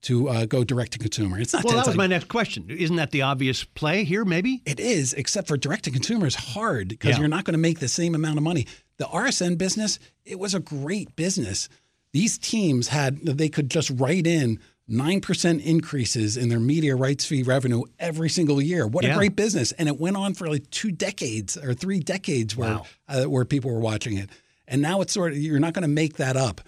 to 0.03 0.27
uh, 0.29 0.45
go 0.45 0.63
direct 0.63 0.91
to 0.93 0.99
consumer. 0.99 1.39
It's 1.39 1.53
not 1.53 1.63
Well, 1.63 1.73
that 1.73 1.77
Ted's 1.79 1.87
was 1.87 1.95
my 1.97 2.03
idea. 2.03 2.17
next 2.19 2.27
question. 2.27 2.69
Isn't 2.69 2.97
that 2.97 3.11
the 3.11 3.21
obvious 3.23 3.63
play 3.63 4.03
here? 4.03 4.23
Maybe. 4.25 4.61
It 4.65 4.79
is, 4.79 5.13
except 5.13 5.47
for 5.47 5.57
direct 5.57 5.85
to 5.85 5.91
consumer 5.91 6.27
is 6.27 6.35
hard 6.35 6.89
because 6.89 7.11
Yeah. 7.11 7.19
you're 7.21 7.27
not 7.29 7.45
going 7.45 7.53
to 7.53 7.57
make 7.69 7.79
the 7.79 7.87
same 7.87 8.13
amount 8.13 8.37
of 8.37 8.43
money. 8.43 8.67
The 8.97 9.05
RSN 9.05 9.57
business, 9.57 9.97
it 10.25 10.37
was 10.39 10.53
a 10.53 10.59
great 10.59 11.15
business. 11.15 11.69
These 12.11 12.37
teams 12.37 12.89
had 12.89 13.19
they 13.25 13.49
could 13.49 13.71
just 13.71 13.89
write 13.95 14.27
in 14.27 14.59
nine 14.87 15.21
percent 15.21 15.61
increases 15.61 16.35
in 16.37 16.49
their 16.49 16.59
media 16.59 16.95
rights 16.95 17.25
fee 17.25 17.43
revenue 17.43 17.83
every 17.99 18.29
single 18.29 18.61
year. 18.61 18.85
What 18.87 19.03
Yeah. 19.05 19.13
a 19.13 19.17
great 19.17 19.35
business! 19.35 19.71
And 19.73 19.87
it 19.87 19.99
went 19.99 20.17
on 20.17 20.33
for 20.33 20.49
like 20.49 20.69
two 20.69 20.91
decades 20.91 21.55
or 21.57 21.73
three 21.73 21.99
decades 21.99 22.55
where 22.55 22.75
Wow. 22.75 22.85
uh, 23.07 23.23
where 23.23 23.45
people 23.45 23.71
were 23.71 23.79
watching 23.79 24.17
it. 24.17 24.29
And 24.67 24.81
now 24.81 25.01
it's 25.01 25.13
sort 25.13 25.31
of 25.33 25.37
you're 25.37 25.59
not 25.59 25.73
going 25.73 25.83
to 25.83 25.87
make 25.87 26.17
that 26.17 26.35
up. 26.37 26.61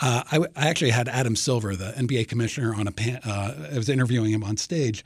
Uh, 0.00 0.22
I, 0.30 0.38
I 0.54 0.68
actually 0.68 0.90
had 0.90 1.08
Adam 1.08 1.34
Silver, 1.34 1.74
the 1.74 1.92
NBA 1.96 2.28
commissioner, 2.28 2.72
on 2.74 2.86
a 2.86 2.92
pan, 2.92 3.20
uh, 3.24 3.68
I 3.72 3.76
was 3.76 3.88
interviewing 3.88 4.30
him 4.30 4.44
on 4.44 4.56
stage, 4.56 5.04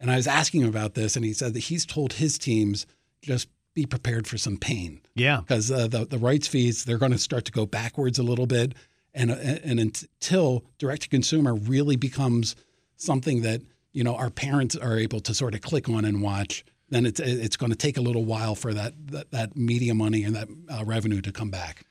and 0.00 0.10
I 0.10 0.16
was 0.16 0.26
asking 0.26 0.62
him 0.62 0.68
about 0.68 0.94
this, 0.94 1.14
and 1.14 1.24
he 1.26 1.34
said 1.34 1.52
that 1.52 1.60
he's 1.64 1.84
told 1.84 2.14
his 2.14 2.38
teams 2.38 2.86
just 3.20 3.48
be 3.74 3.84
prepared 3.84 4.26
for 4.26 4.38
some 4.38 4.56
pain 4.56 5.00
Yeah. 5.14 5.40
because 5.42 5.70
uh, 5.70 5.86
the 5.88 6.06
the 6.06 6.16
rights 6.18 6.48
fees 6.48 6.84
they're 6.84 6.96
going 6.98 7.12
to 7.12 7.18
start 7.18 7.44
to 7.44 7.52
go 7.52 7.66
backwards 7.66 8.18
a 8.18 8.22
little 8.22 8.46
bit, 8.46 8.74
and 9.14 9.30
uh, 9.30 9.34
and 9.34 9.80
until 9.80 10.64
direct 10.78 11.02
to 11.02 11.08
consumer 11.08 11.54
really 11.54 11.96
becomes 11.96 12.56
something 12.96 13.42
that 13.42 13.62
you 13.92 14.04
know 14.04 14.14
our 14.14 14.30
parents 14.30 14.76
are 14.76 14.96
able 14.96 15.20
to 15.20 15.34
sort 15.34 15.54
of 15.54 15.60
click 15.60 15.88
on 15.88 16.04
and 16.04 16.22
watch, 16.22 16.64
then 16.88 17.06
it's 17.06 17.20
it's 17.20 17.56
going 17.56 17.70
to 17.70 17.76
take 17.76 17.96
a 17.96 18.00
little 18.00 18.24
while 18.24 18.54
for 18.54 18.72
that 18.74 18.94
that, 19.08 19.30
that 19.30 19.56
media 19.56 19.94
money 19.94 20.24
and 20.24 20.34
that 20.36 20.48
uh, 20.68 20.84
revenue 20.84 21.20
to 21.20 21.32
come 21.32 21.50
back. 21.50 21.84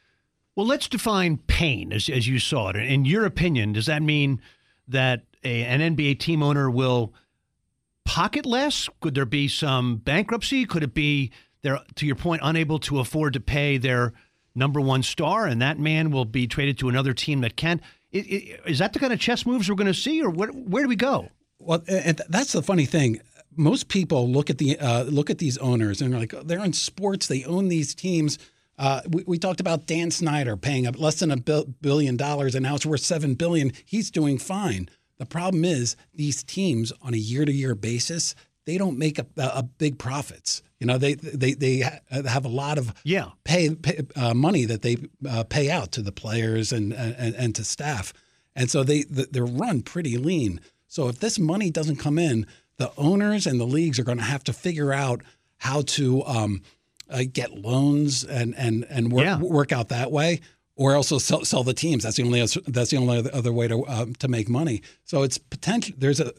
Well, 0.56 0.66
let's 0.66 0.90
define 0.90 1.38
pain 1.38 1.94
as, 1.94 2.10
as 2.10 2.28
you 2.28 2.38
saw 2.38 2.70
it. 2.70 2.76
In 2.76 3.06
your 3.06 3.26
opinion, 3.26 3.74
does 3.74 3.86
that 3.86 4.02
mean 4.02 4.42
that 4.90 5.24
a, 5.44 5.64
an 5.64 5.96
NBA 5.96 6.20
team 6.20 6.44
owner 6.44 6.70
will 6.70 7.14
pocket 8.04 8.46
less? 8.46 8.90
Could 9.00 9.16
there 9.16 9.26
be 9.26 9.48
some 9.48 9.98
bankruptcy? 9.98 10.66
Could 10.66 10.84
it 10.84 10.94
be 10.94 11.32
they're, 11.62 11.80
to 11.96 12.06
your 12.06 12.16
point, 12.16 12.42
unable 12.44 12.80
to 12.80 13.00
afford 13.00 13.34
to 13.34 13.40
pay 13.40 13.78
their 13.78 14.14
number 14.60 14.80
one 14.80 15.02
star, 15.02 15.48
and 15.48 15.62
that 15.62 15.80
man 15.80 16.12
will 16.12 16.26
be 16.26 16.46
traded 16.46 16.78
to 16.80 16.90
another 16.90 17.14
team 17.14 17.42
that 17.42 17.56
can? 17.56 17.82
Is 18.12 18.80
that 18.80 18.94
the 18.94 19.00
kind 19.00 19.14
of 19.14 19.20
chess 19.20 19.46
moves 19.46 19.70
we're 19.70 19.76
going 19.76 19.88
to 19.88 19.94
see, 19.94 20.22
or 20.22 20.30
where, 20.30 20.50
where 20.50 20.84
do 20.84 20.90
we 20.90 20.96
go? 20.96 21.30
Well, 21.60 21.84
and 21.88 22.22
that's 22.30 22.54
the 22.54 22.62
funny 22.62 22.86
thing. 22.86 23.22
Most 23.56 23.88
people 23.88 24.30
look 24.30 24.50
at 24.50 24.58
the 24.58 24.80
uh, 24.80 25.04
look 25.04 25.30
at 25.30 25.40
these 25.40 25.58
owners 25.58 26.02
and 26.02 26.14
they're 26.14 26.20
like, 26.20 26.34
oh, 26.34 26.44
they're 26.44 26.64
in 26.64 26.74
sports. 26.74 27.28
They 27.28 27.44
own 27.44 27.68
these 27.68 27.94
teams. 27.94 28.38
Uh, 28.78 29.02
we, 29.10 29.24
we 29.28 29.38
talked 29.38 29.60
about 29.60 29.86
Dan 29.86 30.10
Snyder 30.10 30.56
paying 30.56 30.88
up 30.88 30.98
less 30.98 31.20
than 31.20 31.32
a 31.32 31.38
billion 31.38 32.16
dollars, 32.16 32.56
and 32.56 32.64
now 32.64 32.76
it's 32.76 32.86
worth 32.86 33.02
seven 33.02 33.34
billion. 33.34 33.74
He's 33.86 34.10
doing 34.10 34.38
fine. 34.38 34.90
The 35.18 35.26
problem 35.26 35.66
is 35.66 35.98
these 36.14 36.44
teams 36.44 36.94
on 37.02 37.14
a 37.14 37.18
year 37.18 37.44
to 37.44 37.52
year 37.52 37.76
basis, 37.76 38.36
they 38.70 38.78
don't 38.78 38.98
make 38.98 39.18
a, 39.20 39.26
a 39.38 39.64
big 39.64 39.98
profits. 39.98 40.62
You 40.80 40.88
know, 40.88 40.98
they 40.98 41.16
they 41.16 41.54
they 41.54 41.78
have 42.12 42.46
a 42.46 42.50
lot 42.64 42.78
of 42.78 42.94
Yeah. 43.04 43.30
pay, 43.44 43.76
pay 43.76 43.98
uh, 44.16 44.34
money 44.34 44.66
that 44.66 44.82
they 44.82 44.96
uh, 45.28 45.44
pay 45.44 45.70
out 45.78 45.92
to 45.94 46.02
the 46.02 46.12
players 46.12 46.72
and, 46.72 46.94
and 46.94 47.36
and 47.36 47.56
to 47.56 47.64
staff, 47.64 48.14
and 48.56 48.70
so 48.72 48.84
they 48.84 49.04
they're 49.04 49.46
run 49.66 49.82
pretty 49.82 50.18
lean. 50.18 50.62
So 50.88 51.08
if 51.10 51.20
this 51.20 51.38
money 51.40 51.70
doesn't 51.72 51.98
come 51.98 52.18
in, 52.30 52.46
the 52.78 52.92
owners 52.98 53.46
and 53.48 53.60
the 53.60 53.66
leagues 53.78 54.00
are 54.00 54.06
going 54.06 54.18
to 54.20 54.32
have 54.36 54.44
to 54.46 54.54
figure 54.54 54.94
out 54.94 55.22
how 55.58 55.82
to 55.98 56.24
um, 56.26 56.62
uh, 57.10 57.24
get 57.40 57.50
loans 57.58 58.24
and 58.24 58.56
and 58.58 58.86
and 58.90 59.12
work 59.12 59.26
Yeah. 59.26 59.38
work 59.40 59.72
out 59.72 59.90
that 59.90 60.12
way, 60.12 60.40
or 60.76 60.96
also 60.96 61.18
sell, 61.20 61.44
sell 61.44 61.64
the 61.66 61.74
teams. 61.74 62.04
That's 62.04 62.16
the 62.18 62.24
only 62.24 62.40
that's 62.68 62.92
the 62.92 62.98
only 62.98 63.30
other- 63.40 63.52
way 63.54 63.68
to 63.68 63.86
um, 63.88 64.14
to 64.16 64.28
make 64.28 64.48
money. 64.50 64.82
So 65.04 65.24
it's 65.24 65.38
potential. 65.38 65.94
There's 65.98 66.22
a 66.22 66.32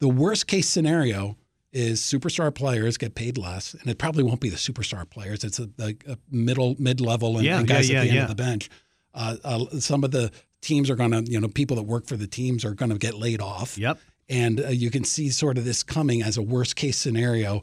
the 0.00 0.08
worst 0.08 0.46
case 0.46 0.68
scenario 0.68 1.36
is 1.72 2.00
superstar 2.00 2.54
players 2.54 2.96
get 2.96 3.14
paid 3.14 3.36
less, 3.36 3.74
and 3.74 3.88
it 3.88 3.98
probably 3.98 4.22
won't 4.22 4.40
be 4.40 4.48
the 4.48 4.56
superstar 4.56 5.08
players. 5.08 5.44
It's 5.44 5.58
a, 5.58 5.68
like 5.76 6.04
a 6.08 6.18
middle 6.30 6.76
mid 6.78 7.00
level 7.00 7.36
and, 7.36 7.44
Yeah, 7.44 7.58
and 7.58 7.68
guys 7.68 7.90
yeah, 7.90 8.00
at 8.00 8.04
the 8.04 8.10
end 8.10 8.18
of 8.20 8.28
the 8.28 8.34
bench. 8.34 8.70
Uh, 9.14 9.36
uh, 9.44 9.64
some 9.80 10.04
of 10.04 10.10
the 10.10 10.30
teams 10.60 10.90
are 10.90 10.96
going 10.96 11.10
to, 11.10 11.22
you 11.30 11.40
know, 11.40 11.48
people 11.48 11.76
that 11.76 11.82
work 11.84 12.06
for 12.06 12.16
the 12.16 12.26
teams 12.26 12.64
are 12.64 12.74
going 12.74 12.90
to 12.90 12.98
get 12.98 13.14
laid 13.14 13.40
off. 13.40 13.76
Yep. 13.76 13.98
And 14.28 14.60
uh, 14.60 14.68
you 14.68 14.90
can 14.90 15.04
see 15.04 15.30
sort 15.30 15.58
of 15.58 15.64
this 15.64 15.82
coming 15.82 16.22
as 16.22 16.36
a 16.36 16.42
worst 16.42 16.76
case 16.76 16.98
scenario 16.98 17.62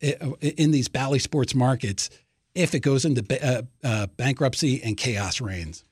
in 0.00 0.70
these 0.70 0.88
Bally 0.88 1.18
Sports 1.18 1.54
markets 1.54 2.10
if 2.54 2.74
it 2.74 2.80
goes 2.80 3.04
into 3.04 3.22
ba- 3.22 3.44
uh, 3.44 3.62
uh, 3.84 4.06
bankruptcy 4.16 4.82
and 4.82 4.96
chaos 4.96 5.40
reigns. 5.40 5.84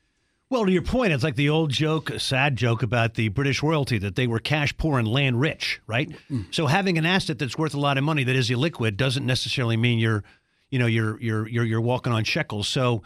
Well, 0.50 0.64
to 0.64 0.72
your 0.72 0.82
point, 0.82 1.12
it's 1.12 1.22
like 1.22 1.36
the 1.36 1.50
old 1.50 1.70
joke, 1.70 2.08
a 2.08 2.18
sad 2.18 2.56
joke 2.56 2.82
about 2.82 3.14
the 3.14 3.28
British 3.28 3.62
royalty 3.62 3.98
that 3.98 4.16
they 4.16 4.26
were 4.26 4.38
cash 4.38 4.74
poor 4.78 4.98
and 4.98 5.06
land 5.06 5.38
rich, 5.40 5.80
right? 5.86 6.08
Mm. 6.30 6.46
So 6.54 6.66
having 6.66 6.96
an 6.96 7.04
asset 7.04 7.38
that's 7.38 7.58
worth 7.58 7.74
a 7.74 7.80
lot 7.80 7.98
of 7.98 8.04
money 8.04 8.24
that 8.24 8.34
is 8.34 8.48
illiquid 8.48 8.96
doesn't 8.96 9.26
necessarily 9.26 9.76
mean 9.76 9.98
you're, 9.98 10.24
you 10.70 10.78
know, 10.78 10.86
you're 10.86 11.20
you're 11.20 11.46
you're 11.46 11.64
you're 11.64 11.80
walking 11.82 12.12
on 12.12 12.24
shekels. 12.24 12.66
So 12.66 13.02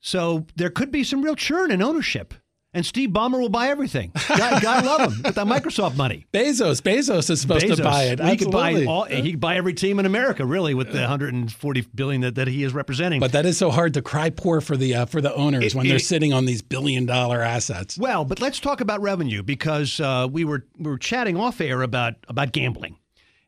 So 0.00 0.46
there 0.54 0.70
could 0.70 0.90
be 0.92 1.02
some 1.02 1.22
real 1.22 1.34
churn 1.34 1.70
in 1.70 1.82
ownership. 1.82 2.34
And 2.74 2.84
Steve 2.84 3.08
Ballmer 3.08 3.40
will 3.40 3.48
buy 3.48 3.68
everything. 3.68 4.12
God, 4.28 4.60
God 4.62 4.84
love 4.84 5.12
him 5.12 5.22
with 5.24 5.34
that 5.36 5.46
Microsoft 5.46 5.96
money. 5.96 6.26
Bezos, 6.34 6.82
Bezos 6.82 7.30
is 7.30 7.40
supposed 7.40 7.64
Bezos. 7.64 7.76
to 7.76 7.82
buy 7.82 8.02
it. 8.04 8.20
He 8.20 8.36
could 8.36 8.50
buy 8.50 8.84
all. 8.84 9.04
He 9.04 9.30
could 9.30 9.40
buy 9.40 9.56
every 9.56 9.72
team 9.72 9.98
in 9.98 10.04
America, 10.04 10.44
really, 10.44 10.74
with 10.74 10.92
the 10.92 10.98
140 11.00 11.80
billion 11.94 12.20
that, 12.20 12.34
that 12.34 12.48
he 12.48 12.64
is 12.64 12.74
representing. 12.74 13.20
But 13.20 13.32
that 13.32 13.46
is 13.46 13.56
so 13.56 13.70
hard 13.70 13.94
to 13.94 14.02
cry 14.02 14.28
poor 14.28 14.60
for 14.60 14.76
the 14.76 14.94
uh, 14.94 15.06
for 15.06 15.22
the 15.22 15.34
owners 15.34 15.64
It- 15.64 15.74
when 15.74 15.88
they're 15.88 15.98
sitting 15.98 16.34
on 16.34 16.44
these 16.44 16.60
billion 16.60 17.06
dollar 17.06 17.40
assets. 17.40 17.96
Well, 17.96 18.26
but 18.26 18.40
let's 18.42 18.60
talk 18.60 18.82
about 18.82 19.00
revenue 19.00 19.42
because 19.42 19.98
uh, 19.98 20.28
we 20.30 20.44
were 20.44 20.66
we 20.78 20.90
were 20.90 20.98
chatting 20.98 21.38
off 21.38 21.62
air 21.62 21.80
about 21.80 22.16
about 22.28 22.52
gambling, 22.52 22.98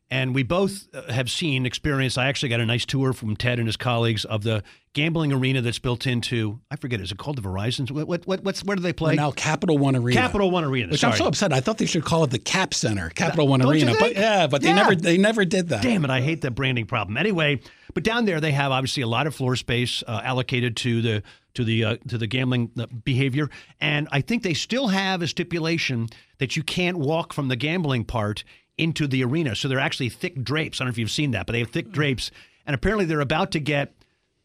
and 0.09 0.33
we 0.33 0.41
both 0.41 0.87
uh, 0.91 1.11
have 1.11 1.29
seen 1.29 1.67
experience. 1.67 2.17
I 2.17 2.27
actually 2.29 2.49
got 2.49 2.61
a 2.61 2.65
nice 2.65 2.85
tour 2.85 3.13
from 3.13 3.35
Ted 3.35 3.59
and 3.59 3.67
his 3.67 3.77
colleagues 3.77 4.25
of 4.25 4.41
the 4.41 4.63
gambling 4.93 5.31
arena 5.31 5.61
that's 5.61 5.79
built 5.79 6.07
into 6.07 6.59
I 6.71 6.75
forget 6.75 6.99
is 6.99 7.11
it 7.11 7.17
called 7.17 7.37
the 7.37 7.41
Verizon? 7.41 7.89
What 7.91 8.07
what, 8.07 8.25
what 8.27 8.43
what's 8.43 8.63
where 8.63 8.75
do 8.75 8.81
they 8.81 8.93
play? 8.93 9.15
Now 9.15 9.31
Capital 9.31 9.77
One 9.77 9.95
Arena. 9.95 10.19
Capital 10.19 10.49
One 10.51 10.63
Arena. 10.63 10.89
Which 10.91 11.01
sorry. 11.01 11.13
I'm 11.13 11.17
so 11.17 11.27
upset. 11.27 11.53
I 11.53 11.59
thought 11.59 11.77
they 11.77 11.85
should 11.85 12.03
call 12.05 12.23
it 12.23 12.31
the 12.31 12.39
Cap 12.39 12.73
Center, 12.73 13.09
Capital 13.09 13.47
One 13.47 13.59
Don't 13.59 13.71
Arena. 13.71 13.93
But 13.99 14.15
yeah, 14.15 14.47
but 14.47 14.61
they 14.61 14.69
Yeah. 14.69 14.75
never 14.75 14.95
they 14.95 15.17
never 15.17 15.45
did 15.45 15.69
that. 15.69 15.83
Damn 15.83 16.03
it, 16.05 16.09
I 16.11 16.21
hate 16.21 16.41
that 16.41 16.51
branding 16.51 16.85
problem. 16.85 17.17
Anyway, 17.17 17.59
but 17.93 18.03
down 18.03 18.25
there 18.25 18.39
they 18.41 18.51
have 18.51 18.71
obviously 18.71 19.03
a 19.03 19.07
lot 19.07 19.27
of 19.27 19.35
floor 19.35 19.55
space 19.55 20.03
uh, 20.07 20.21
allocated 20.23 20.75
to 20.77 21.01
the 21.01 21.23
to 21.53 21.63
the 21.63 21.83
uh, 21.83 21.97
to 22.07 22.17
the 22.17 22.27
gambling 22.27 22.71
uh, 22.79 22.87
behavior, 23.03 23.49
and 23.79 24.07
I 24.11 24.21
think 24.21 24.43
they 24.43 24.53
still 24.53 24.87
have 24.87 25.21
a 25.21 25.27
stipulation 25.27 26.07
that 26.39 26.55
you 26.55 26.63
can't 26.63 26.97
walk 26.97 27.33
from 27.33 27.47
the 27.47 27.55
gambling 27.55 28.05
part 28.05 28.43
into 28.77 29.07
the 29.07 29.23
arena. 29.23 29.55
So 29.55 29.67
they're 29.67 29.79
actually 29.79 30.09
thick 30.09 30.41
drapes. 30.43 30.79
I 30.79 30.83
don't 30.83 30.87
know 30.89 30.91
if 30.93 30.97
you've 30.97 31.11
seen 31.11 31.31
that, 31.31 31.45
but 31.45 31.53
they 31.53 31.59
have 31.59 31.69
thick 31.69 31.91
drapes, 31.91 32.31
and 32.65 32.73
apparently 32.73 33.05
they're 33.05 33.19
about 33.19 33.51
to 33.51 33.59
get 33.59 33.93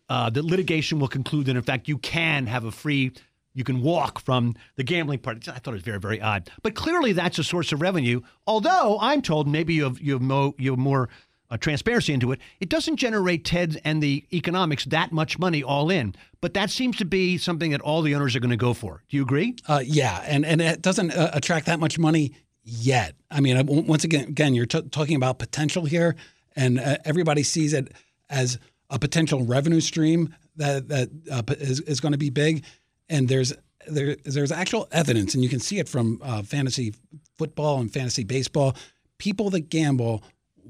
uh, 0.09 0.31
the 0.31 0.43
litigation 0.43 0.99
will 0.99 1.09
conclude 1.09 1.47
that 1.47 1.57
in 1.57 1.63
fact 1.63 1.89
you 1.89 1.99
can 1.99 2.47
have 2.47 2.65
a 2.65 2.71
free. 2.71 3.13
You 3.57 3.63
can 3.63 3.83
walk 3.83 4.21
from 4.21 4.57
the 4.75 4.83
gambling 4.83 5.21
part. 5.21 5.49
I 5.49 5.53
thought 5.53 5.69
it 5.69 5.75
was 5.75 5.83
very, 5.83 6.01
very 6.01 6.21
odd, 6.21 6.51
but 6.63 6.75
clearly 6.75 7.13
that's 7.13 7.39
a 7.39 7.45
source 7.45 7.71
of 7.71 7.81
revenue. 7.81 8.21
Although 8.49 8.99
I'm 9.01 9.23
told 9.23 9.47
maybe 9.47 9.75
you 9.75 9.85
have 9.85 10.01
you 10.01 10.15
have, 10.15 10.23
mo, 10.23 10.55
you 10.59 10.73
have 10.73 10.79
more 10.79 11.09
uh, 11.51 11.57
transparency 11.57 12.13
into 12.13 12.33
it. 12.33 12.41
It 12.59 12.69
doesn't 12.69 12.97
generate 12.97 13.45
Ted 13.45 13.81
and 13.85 14.03
the 14.03 14.25
economics 14.33 14.85
that 14.87 15.13
much 15.13 15.39
money 15.39 15.63
all 15.63 15.89
in, 15.89 16.15
but 16.41 16.55
that 16.55 16.71
seems 16.71 16.97
to 16.97 17.05
be 17.05 17.39
something 17.39 17.71
that 17.71 17.81
all 17.81 18.03
the 18.03 18.15
owners 18.15 18.35
are 18.35 18.41
going 18.41 18.51
to 18.51 18.57
go 18.57 18.75
for. 18.75 19.03
Do 19.09 19.17
you 19.17 19.23
agree? 19.23 19.55
Uh, 19.69 19.83
yeah, 19.85 20.23
and 20.27 20.45
and 20.45 20.61
it 20.61 20.83
doesn't 20.83 21.13
uh, 21.13 21.31
attract 21.33 21.67
that 21.67 21.79
much 21.79 21.99
money 21.99 22.35
yet. 22.65 23.15
I 23.31 23.41
mean, 23.41 23.57
uh, 23.57 23.65
once 23.65 24.05
again, 24.05 24.29
again, 24.29 24.55
you're 24.55 24.67
t- 24.67 24.83
talking 24.91 25.17
about 25.17 25.39
potential 25.39 25.85
here, 25.85 26.17
and 26.57 26.81
uh, 26.81 26.99
everybody 27.05 27.43
sees 27.43 27.73
it 27.73 27.93
as 28.29 28.59
a 28.91 28.99
potential 28.99 29.45
revenue 29.45 29.81
stream 29.81 30.35
that 30.57 30.89
that 30.89 31.11
uh, 31.31 31.43
is, 31.59 31.81
is 31.81 32.01
going 32.01 32.13
to 32.13 32.19
be 32.19 32.31
big. 32.31 32.65
And 33.09 33.29
there's 33.29 33.53
there 33.89 34.17
there's 34.25 34.53
actual 34.53 34.89
evidence, 34.93 35.35
and 35.35 35.43
you 35.43 35.49
can 35.49 35.61
see 35.61 35.79
it 35.79 35.89
from 35.89 36.21
uh, 36.23 36.43
fantasy 36.43 36.95
football 37.37 37.81
and 37.81 37.93
fantasy 37.93 38.25
baseball. 38.25 38.77
People 39.19 39.51
that 39.51 39.69
gamble 39.69 40.23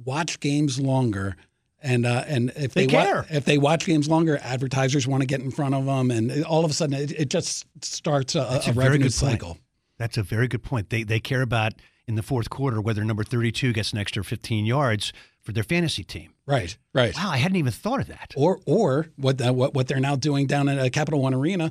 watch 0.05 0.41
games 0.41 0.81
longer. 0.81 1.37
And 1.83 2.07
uh, 2.07 2.25
and 2.27 2.51
if 2.57 2.73
They 2.73 2.87
they, 2.87 2.95
wa- 2.97 3.25
if 3.31 3.45
they 3.45 3.59
watch 3.59 3.85
games 3.85 4.09
longer, 4.09 4.39
advertisers 4.43 5.07
want 5.07 5.21
to 5.21 5.27
get 5.27 5.41
in 5.41 5.51
front 5.51 5.75
of 5.75 5.85
them, 5.85 6.11
and 6.11 6.43
all 6.45 6.65
of 6.65 6.71
a 6.71 6.75
sudden 6.75 6.99
it, 6.99 7.13
it 7.13 7.29
just 7.29 7.67
starts 7.85 8.35
a, 8.35 8.41
a, 8.41 8.71
a 8.71 8.73
revenue 8.73 8.99
good 8.99 9.03
point. 9.03 9.13
cycle. 9.13 9.59
That's 9.99 10.17
a 10.17 10.23
very 10.23 10.49
good 10.49 10.63
point. 10.63 10.89
They 10.89 11.03
they 11.03 11.21
care 11.21 11.43
about 11.43 11.75
in 12.09 12.15
the 12.15 12.23
fourth 12.23 12.49
quarter 12.49 12.81
whether 12.81 13.05
number 13.05 13.23
32 13.23 13.75
gets 13.75 13.93
an 13.93 13.99
extra 13.99 14.25
15 14.25 14.65
yards 14.65 15.13
for 15.45 15.53
their 15.53 15.63
fantasy 15.65 16.03
team. 16.05 16.35
Right, 16.47 16.77
right. 16.93 17.15
Wow, 17.15 17.31
I 17.31 17.37
hadn't 17.37 17.57
even 17.57 17.73
thought 17.73 18.01
of 18.01 18.09
that. 18.09 18.33
Or 18.37 18.61
or 18.67 19.07
what 19.17 19.39
the, 19.39 19.53
what 19.53 19.75
what 19.75 19.87
they're 19.87 20.01
now 20.01 20.17
doing 20.17 20.47
down 20.47 20.69
at 20.69 20.79
uh, 20.79 20.89
Capital 20.91 21.21
One 21.23 21.35
Arena. 21.35 21.71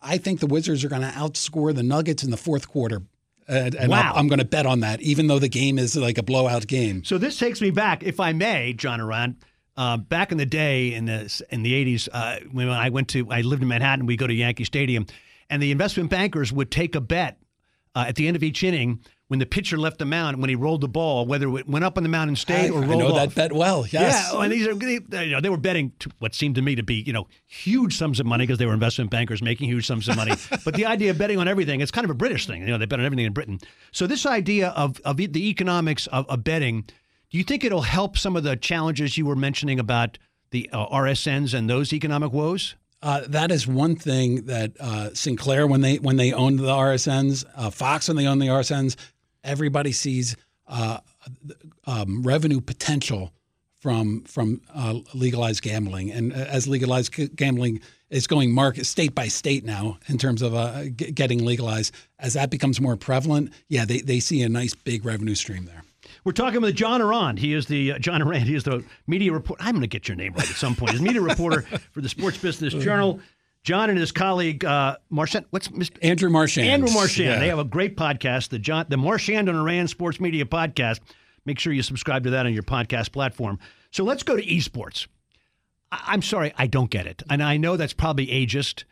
I 0.00 0.18
think 0.18 0.40
the 0.40 0.46
Wizards 0.46 0.84
are 0.84 0.88
going 0.88 1.02
to 1.02 1.08
outscore 1.08 1.74
the 1.74 1.82
Nuggets 1.84 2.24
in 2.24 2.30
the 2.30 2.36
fourth 2.36 2.68
quarter. 2.68 3.02
And, 3.48 3.74
and 3.74 3.90
Wow. 3.90 4.12
I'm, 4.12 4.18
I'm 4.20 4.28
going 4.28 4.38
to 4.38 4.44
bet 4.44 4.66
on 4.66 4.80
that, 4.80 5.00
even 5.00 5.26
though 5.26 5.38
the 5.38 5.48
game 5.48 5.78
is 5.78 5.96
like 5.96 6.18
a 6.18 6.22
blowout 6.22 6.66
game. 6.66 7.04
So 7.04 7.18
this 7.18 7.38
takes 7.38 7.60
me 7.60 7.70
back, 7.70 8.02
if 8.02 8.18
I 8.20 8.32
may, 8.32 8.72
John 8.72 9.00
Ourand. 9.00 9.36
Uh, 9.76 9.96
back 9.96 10.32
in 10.32 10.38
the 10.38 10.46
day, 10.46 10.92
in 10.92 11.06
the 11.06 11.42
in 11.50 11.62
the 11.62 11.72
eighties, 11.74 12.08
uh, 12.12 12.40
when 12.50 12.68
I 12.68 12.90
went 12.90 13.08
to, 13.08 13.26
I 13.30 13.40
lived 13.40 13.62
in 13.62 13.68
Manhattan. 13.68 14.04
We 14.06 14.16
go 14.16 14.26
to 14.26 14.34
Yankee 14.34 14.64
Stadium, 14.64 15.06
and 15.48 15.62
the 15.62 15.70
investment 15.70 16.10
bankers 16.10 16.52
would 16.52 16.70
take 16.70 16.94
a 16.94 17.00
bet 17.00 17.38
uh, 17.94 18.04
at 18.06 18.16
the 18.16 18.26
end 18.28 18.36
of 18.36 18.42
each 18.42 18.62
inning 18.62 19.00
when 19.32 19.38
the 19.38 19.46
pitcher 19.46 19.78
left 19.78 19.98
the 19.98 20.04
mound 20.04 20.36
when 20.42 20.50
he 20.50 20.54
rolled 20.54 20.82
the 20.82 20.88
ball, 20.88 21.24
whether 21.24 21.48
it 21.56 21.66
went 21.66 21.86
up 21.86 21.96
on 21.96 22.02
the 22.02 22.08
mound 22.10 22.28
and 22.28 22.36
I, 22.36 22.38
stayed 22.38 22.70
or 22.70 22.84
I 22.84 22.86
rolled 22.86 23.02
know 23.02 23.08
off. 23.12 23.16
that 23.16 23.34
bet 23.34 23.52
well. 23.54 23.86
Yes. 23.86 24.30
Yeah, 24.30 24.42
and 24.42 24.52
these 24.52 24.66
are 24.66 24.74
they, 24.74 25.24
you 25.24 25.30
know 25.30 25.40
they 25.40 25.48
were 25.48 25.56
betting 25.56 25.90
to 26.00 26.10
what 26.18 26.34
seemed 26.34 26.56
to 26.56 26.60
me 26.60 26.74
to 26.74 26.82
be 26.82 26.96
you 26.96 27.14
know 27.14 27.28
huge 27.46 27.96
sums 27.96 28.20
of 28.20 28.26
money 28.26 28.44
because 28.44 28.58
they 28.58 28.66
were 28.66 28.74
investment 28.74 29.10
bankers 29.10 29.40
making 29.40 29.70
huge 29.70 29.86
sums 29.86 30.06
of 30.06 30.16
money. 30.16 30.34
but 30.66 30.74
the 30.74 30.84
idea 30.84 31.12
of 31.12 31.16
betting 31.16 31.38
on 31.38 31.48
everything 31.48 31.80
it's 31.80 31.90
kind 31.90 32.04
of 32.04 32.10
a 32.10 32.14
British 32.14 32.46
thing. 32.46 32.60
You 32.60 32.66
know 32.66 32.76
they 32.76 32.84
bet 32.84 33.00
on 33.00 33.06
everything 33.06 33.24
in 33.24 33.32
Britain. 33.32 33.58
So 33.90 34.06
this 34.06 34.26
idea 34.26 34.68
of 34.68 35.00
of 35.00 35.16
the 35.16 35.48
economics 35.48 36.06
of, 36.08 36.28
of 36.28 36.44
betting, 36.44 36.82
do 37.30 37.38
you 37.38 37.44
think 37.44 37.64
it'll 37.64 37.80
help 37.80 38.18
some 38.18 38.36
of 38.36 38.42
the 38.42 38.54
challenges 38.54 39.16
you 39.16 39.24
were 39.24 39.34
mentioning 39.34 39.80
about 39.80 40.18
the 40.50 40.68
uh, 40.74 40.88
RSNs 40.88 41.54
and 41.54 41.70
those 41.70 41.94
economic 41.94 42.34
woes? 42.34 42.74
Uh, 43.02 43.22
that 43.26 43.50
is 43.50 43.66
one 43.66 43.96
thing 43.96 44.44
that 44.44 44.72
uh, 44.78 45.12
Sinclair, 45.12 45.66
when 45.66 45.80
they 45.80 45.96
when 45.96 46.16
they 46.16 46.32
owned 46.32 46.60
the 46.60 46.68
RSNs, 46.68 47.44
uh, 47.56 47.68
Fox 47.68 48.06
when 48.06 48.16
they 48.16 48.26
owned 48.26 48.40
the 48.40 48.46
RSNs, 48.46 48.94
everybody 49.44 49.92
sees 49.92 50.36
uh, 50.68 50.98
um, 51.86 52.22
revenue 52.22 52.60
potential 52.60 53.32
from 53.78 54.22
from 54.22 54.60
uh, 54.74 54.94
legalized 55.12 55.62
gambling, 55.62 56.10
and 56.12 56.32
uh, 56.32 56.36
as 56.36 56.68
legalized 56.68 57.36
gambling 57.36 57.80
is 58.10 58.26
going 58.26 58.54
market 58.54 58.86
state 58.86 59.14
by 59.14 59.26
state 59.26 59.64
now 59.64 59.98
in 60.06 60.18
terms 60.18 60.40
of 60.42 60.54
uh, 60.54 60.84
g- 60.84 61.10
getting 61.10 61.44
legalized, 61.44 61.92
as 62.18 62.34
that 62.34 62.50
becomes 62.50 62.80
more 62.80 62.96
prevalent, 62.96 63.52
yeah, 63.68 63.84
they 63.84 64.00
they 64.00 64.20
see 64.20 64.42
a 64.42 64.48
nice 64.48 64.74
big 64.74 65.04
revenue 65.04 65.34
stream 65.34 65.64
there. 65.64 65.82
We're 66.24 66.32
talking 66.32 66.60
with 66.60 66.76
John 66.76 67.02
Ourand. 67.02 67.40
He 67.40 67.54
is 67.54 67.66
the 67.66 67.92
uh, 67.92 67.98
John 67.98 68.22
Ourand. 68.22 68.44
He 68.44 68.54
is 68.54 68.62
the 68.62 68.84
media 69.08 69.32
reporter. 69.32 69.62
I'm 69.64 69.72
going 69.72 69.80
to 69.80 69.88
get 69.88 70.06
your 70.06 70.16
name 70.16 70.32
right 70.34 70.48
at 70.48 70.56
some 70.56 70.76
point. 70.76 70.92
He's 70.92 71.02
media 71.02 71.20
reporter 71.20 71.62
for 71.92 72.00
the 72.00 72.08
Sports 72.08 72.38
Business 72.38 72.72
Journal. 72.74 73.20
John 73.64 73.90
and 73.90 73.98
his 73.98 74.10
colleague 74.12 74.64
uh, 74.64 74.96
Marchand. 75.10 75.46
What's 75.50 75.68
Mr. 75.68 75.96
Andrew 76.02 76.30
Marchand. 76.30 76.68
Andrew 76.68 76.92
Marchand. 76.92 77.26
Yeah. 77.28 77.38
They 77.38 77.48
have 77.48 77.58
a 77.60 77.64
great 77.64 77.96
podcast, 77.96 78.48
the 78.48 78.58
John, 78.58 78.86
the 78.88 78.96
Marchand 78.96 79.48
and 79.48 79.56
Ourand 79.58 79.88
Sports 79.88 80.20
Media 80.20 80.44
Podcast. 80.44 81.00
Make 81.46 81.58
sure 81.58 81.72
you 81.72 81.82
subscribe 81.82 82.24
to 82.24 82.30
that 82.30 82.46
on 82.46 82.52
your 82.54 82.62
podcast 82.64 83.12
platform. 83.12 83.58
So 83.90 84.04
let's 84.04 84.22
go 84.22 84.36
to 84.36 84.44
esports. 84.44 85.06
I- 85.92 86.02
I'm 86.08 86.22
sorry, 86.22 86.52
I 86.56 86.66
don't 86.66 86.90
get 86.90 87.06
it, 87.06 87.22
and 87.30 87.42
I 87.42 87.56
know 87.56 87.76
that's 87.76 87.92
probably 87.92 88.26
ageist 88.28 88.84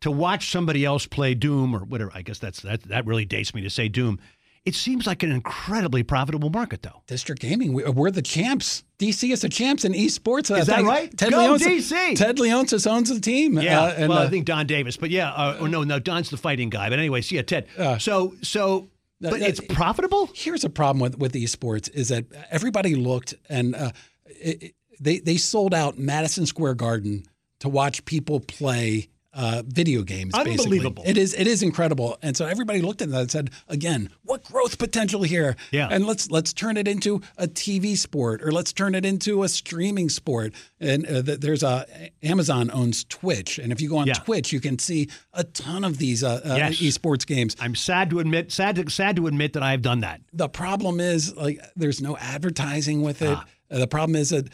to 0.00 0.10
watch 0.10 0.50
somebody 0.50 0.84
else 0.84 1.06
play 1.06 1.34
Doom 1.34 1.74
or 1.74 1.80
whatever. 1.80 2.10
I 2.14 2.22
guess 2.22 2.38
that's 2.38 2.60
that. 2.62 2.82
That 2.84 3.06
really 3.06 3.24
dates 3.24 3.54
me 3.54 3.62
to 3.62 3.70
say 3.70 3.88
Doom. 3.88 4.20
It 4.64 4.74
seems 4.74 5.06
like 5.06 5.22
an 5.22 5.32
incredibly 5.32 6.02
profitable 6.02 6.50
market, 6.50 6.82
though. 6.82 7.02
District 7.06 7.40
Gaming, 7.40 7.72
we, 7.72 7.84
we're 7.84 8.10
the 8.10 8.22
champs. 8.22 8.84
DC 8.98 9.32
is 9.32 9.40
the 9.40 9.48
champs 9.48 9.84
in 9.84 9.92
esports. 9.92 10.54
Is 10.56 10.68
I 10.68 10.82
that 10.82 10.84
right? 10.84 11.16
Ted 11.16 11.30
Go 11.30 11.38
Leonsis, 11.38 11.90
DC! 11.92 12.16
Ted 12.16 12.36
Leonsis 12.36 12.90
owns 12.90 13.08
the 13.08 13.20
team. 13.20 13.58
Yeah, 13.58 13.80
uh, 13.82 13.94
and, 13.96 14.08
well, 14.08 14.18
uh, 14.18 14.24
I 14.26 14.28
think 14.28 14.44
Don 14.44 14.66
Davis, 14.66 14.96
but 14.96 15.10
yeah, 15.10 15.30
uh, 15.30 15.58
or 15.60 15.68
no, 15.68 15.84
no, 15.84 15.98
Don's 15.98 16.30
the 16.30 16.36
fighting 16.36 16.68
guy. 16.68 16.88
But 16.90 16.98
anyways, 16.98 17.30
yeah, 17.32 17.42
Ted. 17.42 17.66
so, 18.00 18.34
so, 18.42 18.88
but 19.20 19.34
uh, 19.34 19.36
it's 19.36 19.60
profitable. 19.60 20.28
here's 20.34 20.64
a 20.64 20.70
problem 20.70 21.00
with 21.00 21.18
with 21.18 21.32
esports 21.32 21.88
is 21.92 22.08
that 22.08 22.24
everybody 22.50 22.94
looked 22.94 23.34
and 23.48 23.74
uh, 23.74 23.92
it- 24.26 24.74
they 25.00 25.20
they 25.20 25.36
sold 25.36 25.72
out 25.74 25.96
Madison 25.96 26.44
Square 26.44 26.74
Garden 26.74 27.22
to 27.60 27.68
watch 27.68 28.04
people 28.04 28.40
play 28.40 29.08
uh, 29.38 29.62
video 29.66 30.02
games. 30.02 30.34
basically. 30.34 30.52
Unbelievable. 30.64 31.02
It 31.06 31.16
is 31.16 31.32
it 31.32 31.46
is 31.46 31.62
incredible, 31.62 32.18
and 32.22 32.36
so 32.36 32.44
everybody 32.44 32.82
looked 32.82 33.00
at 33.02 33.10
that 33.12 33.20
and 33.20 33.30
said, 33.30 33.50
again, 33.68 34.10
what 34.24 34.42
growth 34.44 34.78
potential 34.78 35.22
here? 35.22 35.54
Yeah. 35.70 35.88
and 35.90 36.04
let's 36.06 36.28
let's 36.30 36.52
turn 36.52 36.76
it 36.76 36.88
into 36.88 37.20
a 37.38 37.46
TV 37.46 37.96
sport 37.96 38.42
or 38.42 38.50
let's 38.52 38.72
turn 38.72 38.94
it 38.94 39.04
into 39.06 39.44
a 39.44 39.48
streaming 39.48 40.08
sport. 40.08 40.52
And 40.80 41.06
uh, 41.06 41.22
there's 41.24 41.62
a 41.62 41.86
Amazon 42.22 42.70
owns 42.72 43.04
Twitch, 43.04 43.58
and 43.58 43.72
if 43.72 43.80
you 43.80 43.88
go 43.88 43.98
on 43.98 44.06
Yeah. 44.08 44.14
Twitch, 44.14 44.52
you 44.52 44.60
can 44.60 44.78
see 44.78 45.08
a 45.32 45.44
ton 45.44 45.84
of 45.84 45.98
these 45.98 46.24
uh, 46.24 46.40
uh, 46.44 46.54
Yes. 46.56 46.76
esports 46.80 47.24
games. 47.26 47.54
I'm 47.60 47.74
sad 47.76 48.10
to 48.10 48.18
admit, 48.18 48.50
sad 48.50 48.74
to, 48.76 48.90
sad 48.90 49.14
to 49.16 49.26
admit 49.28 49.52
that 49.52 49.62
I've 49.62 49.82
done 49.82 50.00
that. 50.00 50.20
The 50.32 50.48
problem 50.48 50.98
is 50.98 51.34
like 51.36 51.60
there's 51.76 52.00
no 52.00 52.16
advertising 52.16 53.02
with 53.02 53.22
it. 53.22 53.36
Ah. 53.38 53.44
Uh, 53.70 53.78
the 53.80 53.86
problem 53.86 54.16
is 54.16 54.30
that 54.30 54.46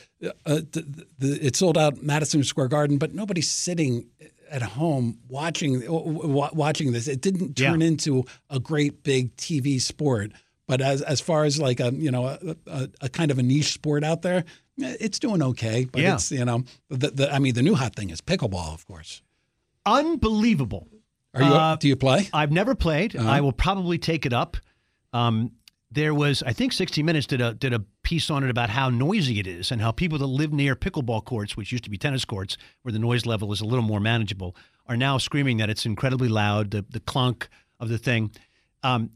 uh, 0.44 0.56
the, 0.72 1.06
the, 1.20 1.46
it 1.46 1.54
sold 1.54 1.78
out 1.78 2.02
Madison 2.02 2.42
Square 2.42 2.66
Garden, 2.68 2.98
but 2.98 3.14
nobody's 3.14 3.48
sitting 3.48 4.06
at 4.50 4.62
home 4.62 5.18
watching 5.28 5.82
watching 5.88 6.92
this. 6.92 7.08
It 7.08 7.20
didn't 7.20 7.58
Yeah. 7.58 7.70
turn 7.70 7.82
into 7.82 8.24
a 8.50 8.58
great 8.60 9.02
big 9.02 9.34
TV 9.36 9.80
sport. 9.80 10.32
But 10.66 10.80
as 10.80 11.02
as 11.02 11.20
far 11.20 11.44
as 11.44 11.60
like 11.60 11.78
a 11.80 11.92
you 11.94 12.10
know 12.10 12.26
a, 12.26 12.56
a, 12.66 12.88
a 13.02 13.08
kind 13.08 13.30
of 13.30 13.38
a 13.38 13.42
niche 13.42 13.72
sport 13.74 14.02
out 14.02 14.22
there, 14.22 14.44
eh, 14.82 14.96
it's 15.00 15.18
doing 15.18 15.42
okay. 15.42 15.84
But 15.84 16.02
Yeah. 16.02 16.14
it's 16.14 16.30
you 16.32 16.44
know 16.44 16.64
the, 16.88 17.10
the 17.10 17.32
I 17.34 17.38
mean 17.38 17.54
the 17.54 17.62
new 17.62 17.74
hot 17.74 17.94
thing 17.96 18.10
is 18.10 18.20
pickleball, 18.20 18.72
of 18.74 18.86
course. 18.86 19.20
Unbelievable. 19.84 20.88
Are 21.34 21.42
you 21.42 21.52
Uh, 21.54 21.76
do 21.76 21.88
you 21.88 21.96
play? 21.96 22.28
I've 22.32 22.52
never 22.52 22.74
played. 22.74 23.14
Uh-huh. 23.16 23.28
I 23.28 23.40
will 23.40 23.52
probably 23.52 23.98
take 23.98 24.24
it 24.24 24.32
up. 24.32 24.56
Um, 25.12 25.52
there 25.94 26.14
was, 26.14 26.42
I 26.42 26.52
think, 26.52 26.72
60 26.72 27.02
Minutes 27.02 27.26
did 27.26 27.40
a 27.40 27.54
did 27.54 27.72
a 27.72 27.80
piece 28.02 28.30
on 28.30 28.44
it 28.44 28.50
about 28.50 28.70
how 28.70 28.90
noisy 28.90 29.38
it 29.38 29.46
is 29.46 29.70
and 29.70 29.80
how 29.80 29.92
people 29.92 30.18
that 30.18 30.26
live 30.26 30.52
near 30.52 30.74
pickleball 30.74 31.24
courts, 31.24 31.56
which 31.56 31.72
used 31.72 31.84
to 31.84 31.90
be 31.90 31.96
tennis 31.98 32.24
courts, 32.24 32.56
where 32.82 32.92
the 32.92 32.98
noise 32.98 33.26
level 33.26 33.52
is 33.52 33.60
a 33.60 33.64
little 33.64 33.84
more 33.84 34.00
manageable, 34.00 34.56
are 34.86 34.96
now 34.96 35.18
screaming 35.18 35.58
that 35.58 35.70
it's 35.70 35.86
incredibly 35.86 36.28
loud, 36.28 36.70
the 36.70 36.84
the 36.90 37.00
clunk 37.00 37.48
of 37.80 37.88
the 37.88 37.98
thing. 37.98 38.30
Um, 38.82 39.10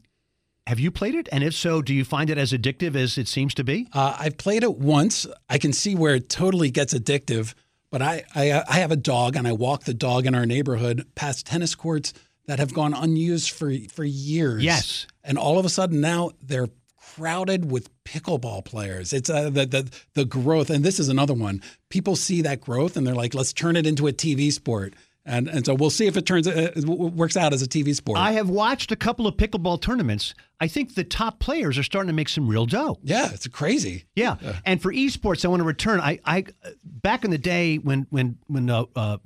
have 0.67 0.79
you 0.79 0.91
played 0.91 1.15
it? 1.15 1.27
And 1.31 1.43
if 1.43 1.53
so, 1.53 1.81
do 1.81 1.93
you 1.93 2.05
find 2.05 2.29
it 2.29 2.37
as 2.37 2.53
addictive 2.53 2.95
as 2.95 3.17
it 3.17 3.27
seems 3.27 3.53
to 3.55 3.63
be? 3.63 3.87
Uh, 3.91 4.15
I've 4.19 4.37
played 4.37 4.63
it 4.63 4.77
once. 4.77 5.25
I 5.49 5.57
can 5.57 5.73
see 5.73 5.95
where 5.95 6.15
it 6.15 6.29
totally 6.29 6.69
gets 6.69 6.93
addictive. 6.93 7.55
But 7.91 8.03
I, 8.03 8.23
I, 8.35 8.63
I 8.69 8.73
have 8.75 8.91
a 8.91 8.95
dog, 8.95 9.35
and 9.35 9.47
I 9.47 9.51
walk 9.51 9.85
the 9.85 9.95
dog 9.95 10.27
in 10.27 10.35
our 10.35 10.45
neighborhood 10.45 11.07
past 11.15 11.47
tennis 11.47 11.73
courts 11.73 12.13
that 12.49 12.57
have 12.57 12.73
gone 12.73 12.95
unused 12.95 13.51
for 13.51 13.71
for 13.93 14.03
years. 14.03 14.63
Yes. 14.63 15.05
and 15.23 15.37
all 15.37 15.59
of 15.59 15.65
a 15.65 15.69
sudden 15.69 16.01
now 16.01 16.31
they're 16.41 16.69
crowded 17.15 17.69
with 17.69 17.89
pickleball 18.05 18.65
players. 18.65 19.13
It's 19.13 19.29
uh, 19.29 19.51
the, 19.51 19.67
the 19.67 19.91
the 20.15 20.25
growth, 20.25 20.71
and 20.71 20.83
this 20.83 20.99
is 20.99 21.09
another 21.09 21.35
one. 21.35 21.61
People 21.89 22.15
see 22.15 22.41
that 22.41 22.59
growth, 22.59 22.97
and 22.97 23.05
they're 23.05 23.13
like, 23.13 23.35
let's 23.35 23.53
turn 23.53 23.75
it 23.75 23.85
into 23.85 24.07
a 24.07 24.11
TV 24.11 24.51
sport. 24.51 24.95
And, 25.25 25.47
and 25.47 25.63
so 25.63 25.75
we'll 25.75 25.91
see 25.91 26.07
if 26.07 26.17
it 26.17 26.25
turns 26.25 26.47
uh, 26.47 26.71
works 26.87 27.37
out 27.37 27.53
as 27.53 27.61
a 27.61 27.67
TV 27.67 27.93
sport. 27.93 28.17
I 28.17 28.31
have 28.31 28.49
watched 28.49 28.91
a 28.91 28.95
couple 28.95 29.27
of 29.27 29.35
pickleball 29.35 29.79
tournaments. 29.79 30.33
I 30.59 30.67
think 30.67 30.95
the 30.95 31.03
top 31.03 31.39
players 31.39 31.77
are 31.77 31.83
starting 31.83 32.07
to 32.07 32.15
make 32.15 32.29
some 32.29 32.47
real 32.47 32.65
dough. 32.65 32.97
yeah, 33.03 33.29
it's 33.31 33.47
crazy. 33.47 34.05
Yeah, 34.15 34.37
and 34.65 34.81
for 34.81 34.91
esports, 34.91 35.45
I 35.45 35.49
want 35.49 35.59
to 35.59 35.65
return. 35.65 35.99
I, 35.99 36.19
I 36.25 36.45
back 36.83 37.23
in 37.25 37.29
the 37.29 37.37
day 37.37 37.75
when 37.77 38.07
when 38.09 38.39
when 38.47 38.71
uh, 38.71 39.17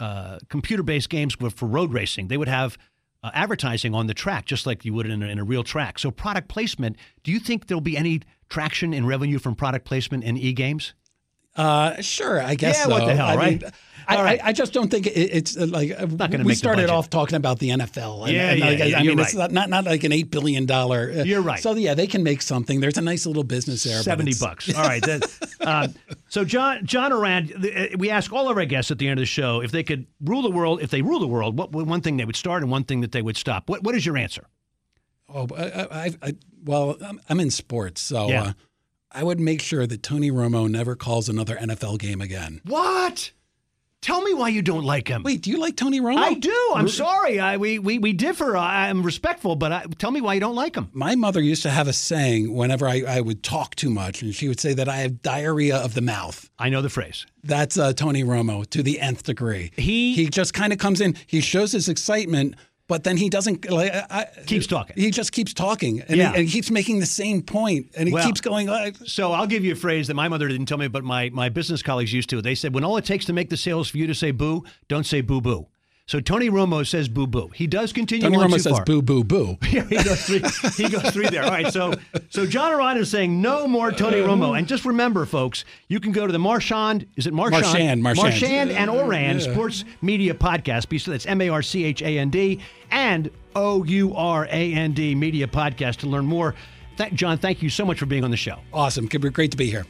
uh, 0.00 0.38
computer-based 0.48 1.08
games 1.08 1.34
for 1.34 1.66
road 1.66 1.92
racing, 1.92 2.28
they 2.28 2.36
would 2.36 2.48
have 2.48 2.78
uh, 3.22 3.30
advertising 3.34 3.94
on 3.94 4.06
the 4.06 4.14
track, 4.14 4.44
just 4.46 4.66
like 4.66 4.84
you 4.84 4.92
would 4.92 5.06
in 5.06 5.22
a, 5.22 5.26
in 5.26 5.38
a 5.38 5.44
real 5.44 5.64
track. 5.64 5.98
So 5.98 6.10
product 6.10 6.48
placement. 6.48 6.96
Do 7.24 7.32
you 7.32 7.40
think 7.40 7.66
there'll 7.66 7.80
be 7.80 7.96
any 7.96 8.20
traction 8.48 8.94
in 8.94 9.06
revenue 9.06 9.38
from 9.38 9.54
product 9.54 9.84
placement 9.84 10.24
in 10.24 10.36
e-games? 10.36 10.94
Uh, 11.58 12.00
sure, 12.00 12.40
I 12.40 12.54
guess. 12.54 12.78
Yeah, 12.78 12.86
what 12.88 13.04
the 13.06 13.14
hell, 13.14 13.26
I 13.26 13.36
right? 13.36 13.60
Mean, 13.62 13.70
I, 14.10 14.22
right. 14.22 14.40
I, 14.42 14.48
I 14.48 14.52
just 14.54 14.72
don't 14.72 14.90
think 14.90 15.06
it, 15.06 15.10
it's 15.10 15.54
uh, 15.56 15.66
like 15.66 15.90
uh, 15.90 16.06
not 16.06 16.30
we 16.30 16.38
make 16.44 16.56
started 16.56 16.88
off 16.88 17.10
talking 17.10 17.36
about 17.36 17.58
the 17.58 17.68
NFL. 17.70 18.24
And, 18.24 18.32
Yeah, 18.32 18.50
and, 18.50 18.58
yeah, 18.58 18.64
like, 18.66 18.78
yeah, 18.78 18.98
I 18.98 19.02
mean, 19.02 19.18
it's 19.18 19.34
right. 19.34 19.50
not, 19.50 19.68
not 19.68 19.68
not 19.68 19.84
like 19.84 20.02
an 20.04 20.12
eight 20.12 20.30
billion 20.30 20.64
dollar. 20.64 21.12
uh, 21.14 21.24
You're 21.24 21.42
right. 21.42 21.60
So 21.60 21.74
yeah, 21.74 21.92
they 21.92 22.06
can 22.06 22.22
make 22.22 22.40
something. 22.40 22.80
There's 22.80 22.96
a 22.96 23.02
nice 23.02 23.26
little 23.26 23.44
business 23.44 23.82
there. 23.84 24.02
Seventy 24.02 24.32
bucks. 24.40 24.74
All 24.74 24.82
right. 24.82 25.02
That, 25.02 25.48
um, 25.60 25.94
so 26.28 26.44
John 26.44 26.86
John 26.86 27.12
uh, 27.12 27.42
we 27.98 28.08
ask 28.08 28.32
all 28.32 28.48
of 28.48 28.56
our 28.56 28.64
guests 28.64 28.90
at 28.90 28.98
the 28.98 29.08
end 29.08 29.18
of 29.18 29.22
the 29.22 29.26
show 29.26 29.60
if 29.60 29.72
they 29.72 29.82
could 29.82 30.06
rule 30.22 30.40
the 30.40 30.50
world. 30.50 30.80
If 30.80 30.90
they 30.90 31.02
rule 31.02 31.20
the 31.20 31.26
world, 31.26 31.58
what 31.58 31.72
one 31.72 32.00
thing 32.00 32.16
they 32.16 32.24
would 32.24 32.36
start 32.36 32.62
and 32.62 32.70
one 32.70 32.84
thing 32.84 33.02
that 33.02 33.12
they 33.12 33.20
would 33.20 33.36
stop. 33.36 33.68
What 33.68 33.82
what 33.82 33.94
is 33.94 34.06
your 34.06 34.16
answer? 34.16 34.46
Oh, 35.28 35.46
I, 35.54 35.64
I, 36.06 36.10
I, 36.22 36.34
well, 36.64 36.96
I'm, 37.04 37.20
I'm 37.28 37.38
in 37.40 37.50
sports, 37.50 38.00
so 38.00 38.28
Yeah. 38.30 38.42
uh, 38.42 38.52
I 39.10 39.24
would 39.24 39.40
make 39.40 39.62
sure 39.62 39.86
that 39.86 40.02
Tony 40.02 40.30
Romo 40.30 40.68
never 40.70 40.94
calls 40.94 41.28
another 41.28 41.56
NFL 41.56 41.98
game 41.98 42.20
again. 42.20 42.60
What? 42.64 43.32
Tell 44.00 44.22
me 44.22 44.32
why 44.32 44.50
you 44.50 44.62
don't 44.62 44.84
like 44.84 45.08
him. 45.08 45.24
Wait, 45.24 45.42
do 45.42 45.50
you 45.50 45.58
like 45.58 45.74
Tony 45.74 46.00
Romo? 46.00 46.18
I 46.18 46.34
do. 46.34 46.72
I'm 46.76 46.88
sorry. 46.88 47.40
I, 47.40 47.56
we, 47.56 47.80
we, 47.80 47.98
we 47.98 48.12
differ. 48.12 48.56
I, 48.56 48.88
I'm 48.88 49.02
respectful, 49.02 49.56
but 49.56 49.72
I, 49.72 49.86
tell 49.98 50.12
me 50.12 50.20
why 50.20 50.34
you 50.34 50.40
don't 50.40 50.54
like 50.54 50.76
him. 50.76 50.88
My 50.92 51.16
mother 51.16 51.40
used 51.40 51.62
to 51.64 51.70
have 51.70 51.88
a 51.88 51.92
saying 51.92 52.54
whenever 52.54 52.86
I, 52.86 53.02
I 53.08 53.20
would 53.20 53.42
talk 53.42 53.74
too 53.74 53.90
much, 53.90 54.22
and 54.22 54.32
she 54.32 54.46
would 54.46 54.60
say 54.60 54.72
that 54.74 54.88
I 54.88 54.98
have 54.98 55.20
diarrhea 55.22 55.76
of 55.78 55.94
the 55.94 56.00
mouth. 56.00 56.48
I 56.60 56.68
know 56.68 56.80
the 56.80 56.88
phrase. 56.90 57.26
That's 57.42 57.76
uh, 57.76 57.92
Tony 57.92 58.22
Romo 58.22 58.64
to 58.70 58.84
the 58.84 59.00
nth 59.00 59.24
degree. 59.24 59.72
He- 59.76 60.14
he 60.14 60.28
just 60.28 60.54
kind 60.54 60.72
of 60.72 60.78
comes 60.78 61.00
in. 61.00 61.16
He 61.26 61.40
shows 61.40 61.72
his 61.72 61.88
excitement, 61.88 62.54
but 62.88 63.04
then 63.04 63.16
he 63.16 63.28
doesn't 63.28 63.70
like. 63.70 63.92
I, 64.10 64.26
Keeps 64.46 64.66
talking. 64.66 64.96
He 64.96 65.10
just 65.10 65.30
keeps 65.32 65.54
talking, 65.54 66.00
and, 66.08 66.16
Yeah. 66.16 66.30
he, 66.32 66.36
and 66.38 66.46
he 66.48 66.52
keeps 66.52 66.70
making 66.70 66.98
the 67.00 67.06
same 67.06 67.42
point, 67.42 67.90
and 67.96 68.08
he 68.08 68.14
Well- 68.14 68.26
keeps 68.26 68.40
going. 68.40 68.68
Oh, 68.68 68.72
like, 68.72 68.96
So 69.06 69.32
I'll 69.32 69.46
give 69.46 69.64
you 69.64 69.72
a 69.72 69.76
phrase 69.76 70.08
that 70.08 70.14
my 70.14 70.28
mother 70.28 70.48
didn't 70.48 70.66
tell 70.66 70.78
me, 70.78 70.88
but 70.88 71.04
my, 71.04 71.30
my 71.30 71.48
business 71.50 71.82
colleagues 71.82 72.12
used 72.12 72.30
to. 72.30 72.42
They 72.42 72.54
said, 72.56 72.74
when 72.74 72.82
all 72.84 72.96
it 72.96 73.04
takes 73.04 73.24
to 73.26 73.32
make 73.32 73.50
the 73.50 73.56
sales 73.56 73.88
for 73.88 73.98
you 73.98 74.06
to 74.08 74.14
say 74.14 74.30
boo, 74.32 74.64
don't 74.88 75.04
say 75.06 75.20
boo 75.20 75.40
boo. 75.40 75.66
So 76.08 76.20
Tony 76.20 76.48
Romo 76.48 76.86
says 76.86 77.06
boo 77.06 77.26
boo. 77.26 77.50
He 77.54 77.66
does 77.66 77.92
continue 77.92 78.22
Tony 78.22 78.38
Romo 78.38 78.58
says 78.58 78.72
far. 78.72 78.84
boo 78.84 79.02
boo 79.02 79.22
boo. 79.22 79.58
Yeah, 79.70 79.82
he 79.84 79.96
goes 80.02 80.24
three. 80.24 80.42
He 80.82 80.90
goes 80.90 81.10
three 81.10 81.28
there. 81.28 81.44
All 81.44 81.50
right. 81.50 81.70
So, 81.70 81.92
so 82.30 82.46
John 82.46 82.72
Ourand 82.72 82.98
is 82.98 83.10
saying 83.10 83.42
no 83.42 83.68
more 83.68 83.92
Tony 83.92 84.16
Romo. 84.16 84.58
And 84.58 84.66
just 84.66 84.86
remember, 84.86 85.26
folks, 85.26 85.66
you 85.88 86.00
can 86.00 86.12
go 86.12 86.26
to 86.26 86.32
the 86.32 86.38
Marchand. 86.38 87.06
Is 87.16 87.26
it 87.26 87.34
Marchand? 87.34 87.62
Marchand, 87.62 88.02
Marchand. 88.02 88.24
Marchand 88.26 88.70
and 88.70 88.90
Ourand 88.90 89.42
Sports 89.42 89.84
Media 90.00 90.32
Podcast. 90.32 90.98
So 90.98 91.10
that's 91.10 91.26
M 91.26 91.42
A 91.42 91.50
R 91.50 91.60
C 91.60 91.84
H 91.84 92.00
A 92.00 92.18
N 92.18 92.30
D 92.30 92.60
and 92.90 93.30
O 93.54 93.84
U 93.84 94.14
R 94.14 94.46
A 94.46 94.72
N 94.74 94.92
D 94.94 95.14
Media 95.14 95.46
Podcast 95.46 95.96
to 95.98 96.06
learn 96.06 96.24
more. 96.24 96.54
Th- 96.96 97.12
John, 97.12 97.36
thank 97.36 97.62
you 97.62 97.68
so 97.68 97.84
much 97.84 97.98
for 97.98 98.06
being 98.06 98.24
on 98.24 98.30
the 98.30 98.36
show. 98.38 98.58
Awesome, 98.72 99.06
great 99.06 99.50
to 99.50 99.58
be 99.58 99.70
here. 99.70 99.84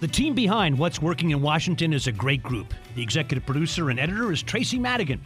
The 0.00 0.08
team 0.08 0.34
behind 0.34 0.78
What's 0.78 1.02
Working 1.02 1.32
in 1.32 1.42
Washington 1.42 1.92
is 1.92 2.06
a 2.06 2.12
great 2.12 2.42
group. 2.42 2.72
The 2.94 3.02
executive 3.02 3.44
producer 3.44 3.90
and 3.90 4.00
editor 4.00 4.32
is 4.32 4.42
Tracy 4.42 4.78
Madigan. 4.78 5.20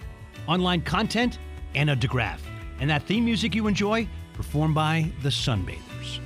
Online 0.49 0.83
content, 0.83 1.39
Anna 1.77 1.95
DeGraff. 1.95 2.41
And 2.81 2.91
that 2.91 3.05
theme 3.05 3.25
music 3.25 3.55
you 3.55 3.69
enjoy, 3.69 4.09
performed 4.33 4.75
by 4.75 5.13
the 5.23 5.29
Sunbathers. 5.29 6.19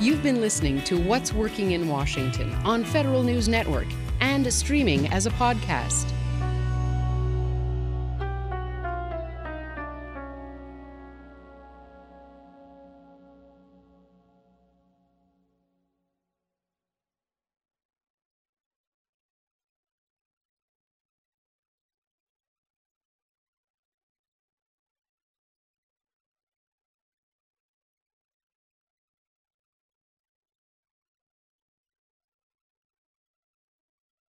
You've 0.00 0.24
been 0.24 0.40
listening 0.40 0.82
to 0.82 0.98
What's 0.98 1.32
Working 1.32 1.70
in 1.72 1.86
Washington 1.86 2.52
on 2.64 2.82
Federal 2.82 3.22
News 3.22 3.48
Network 3.48 3.86
and 4.20 4.52
streaming 4.52 5.06
as 5.12 5.26
a 5.26 5.30
podcast. 5.30 6.12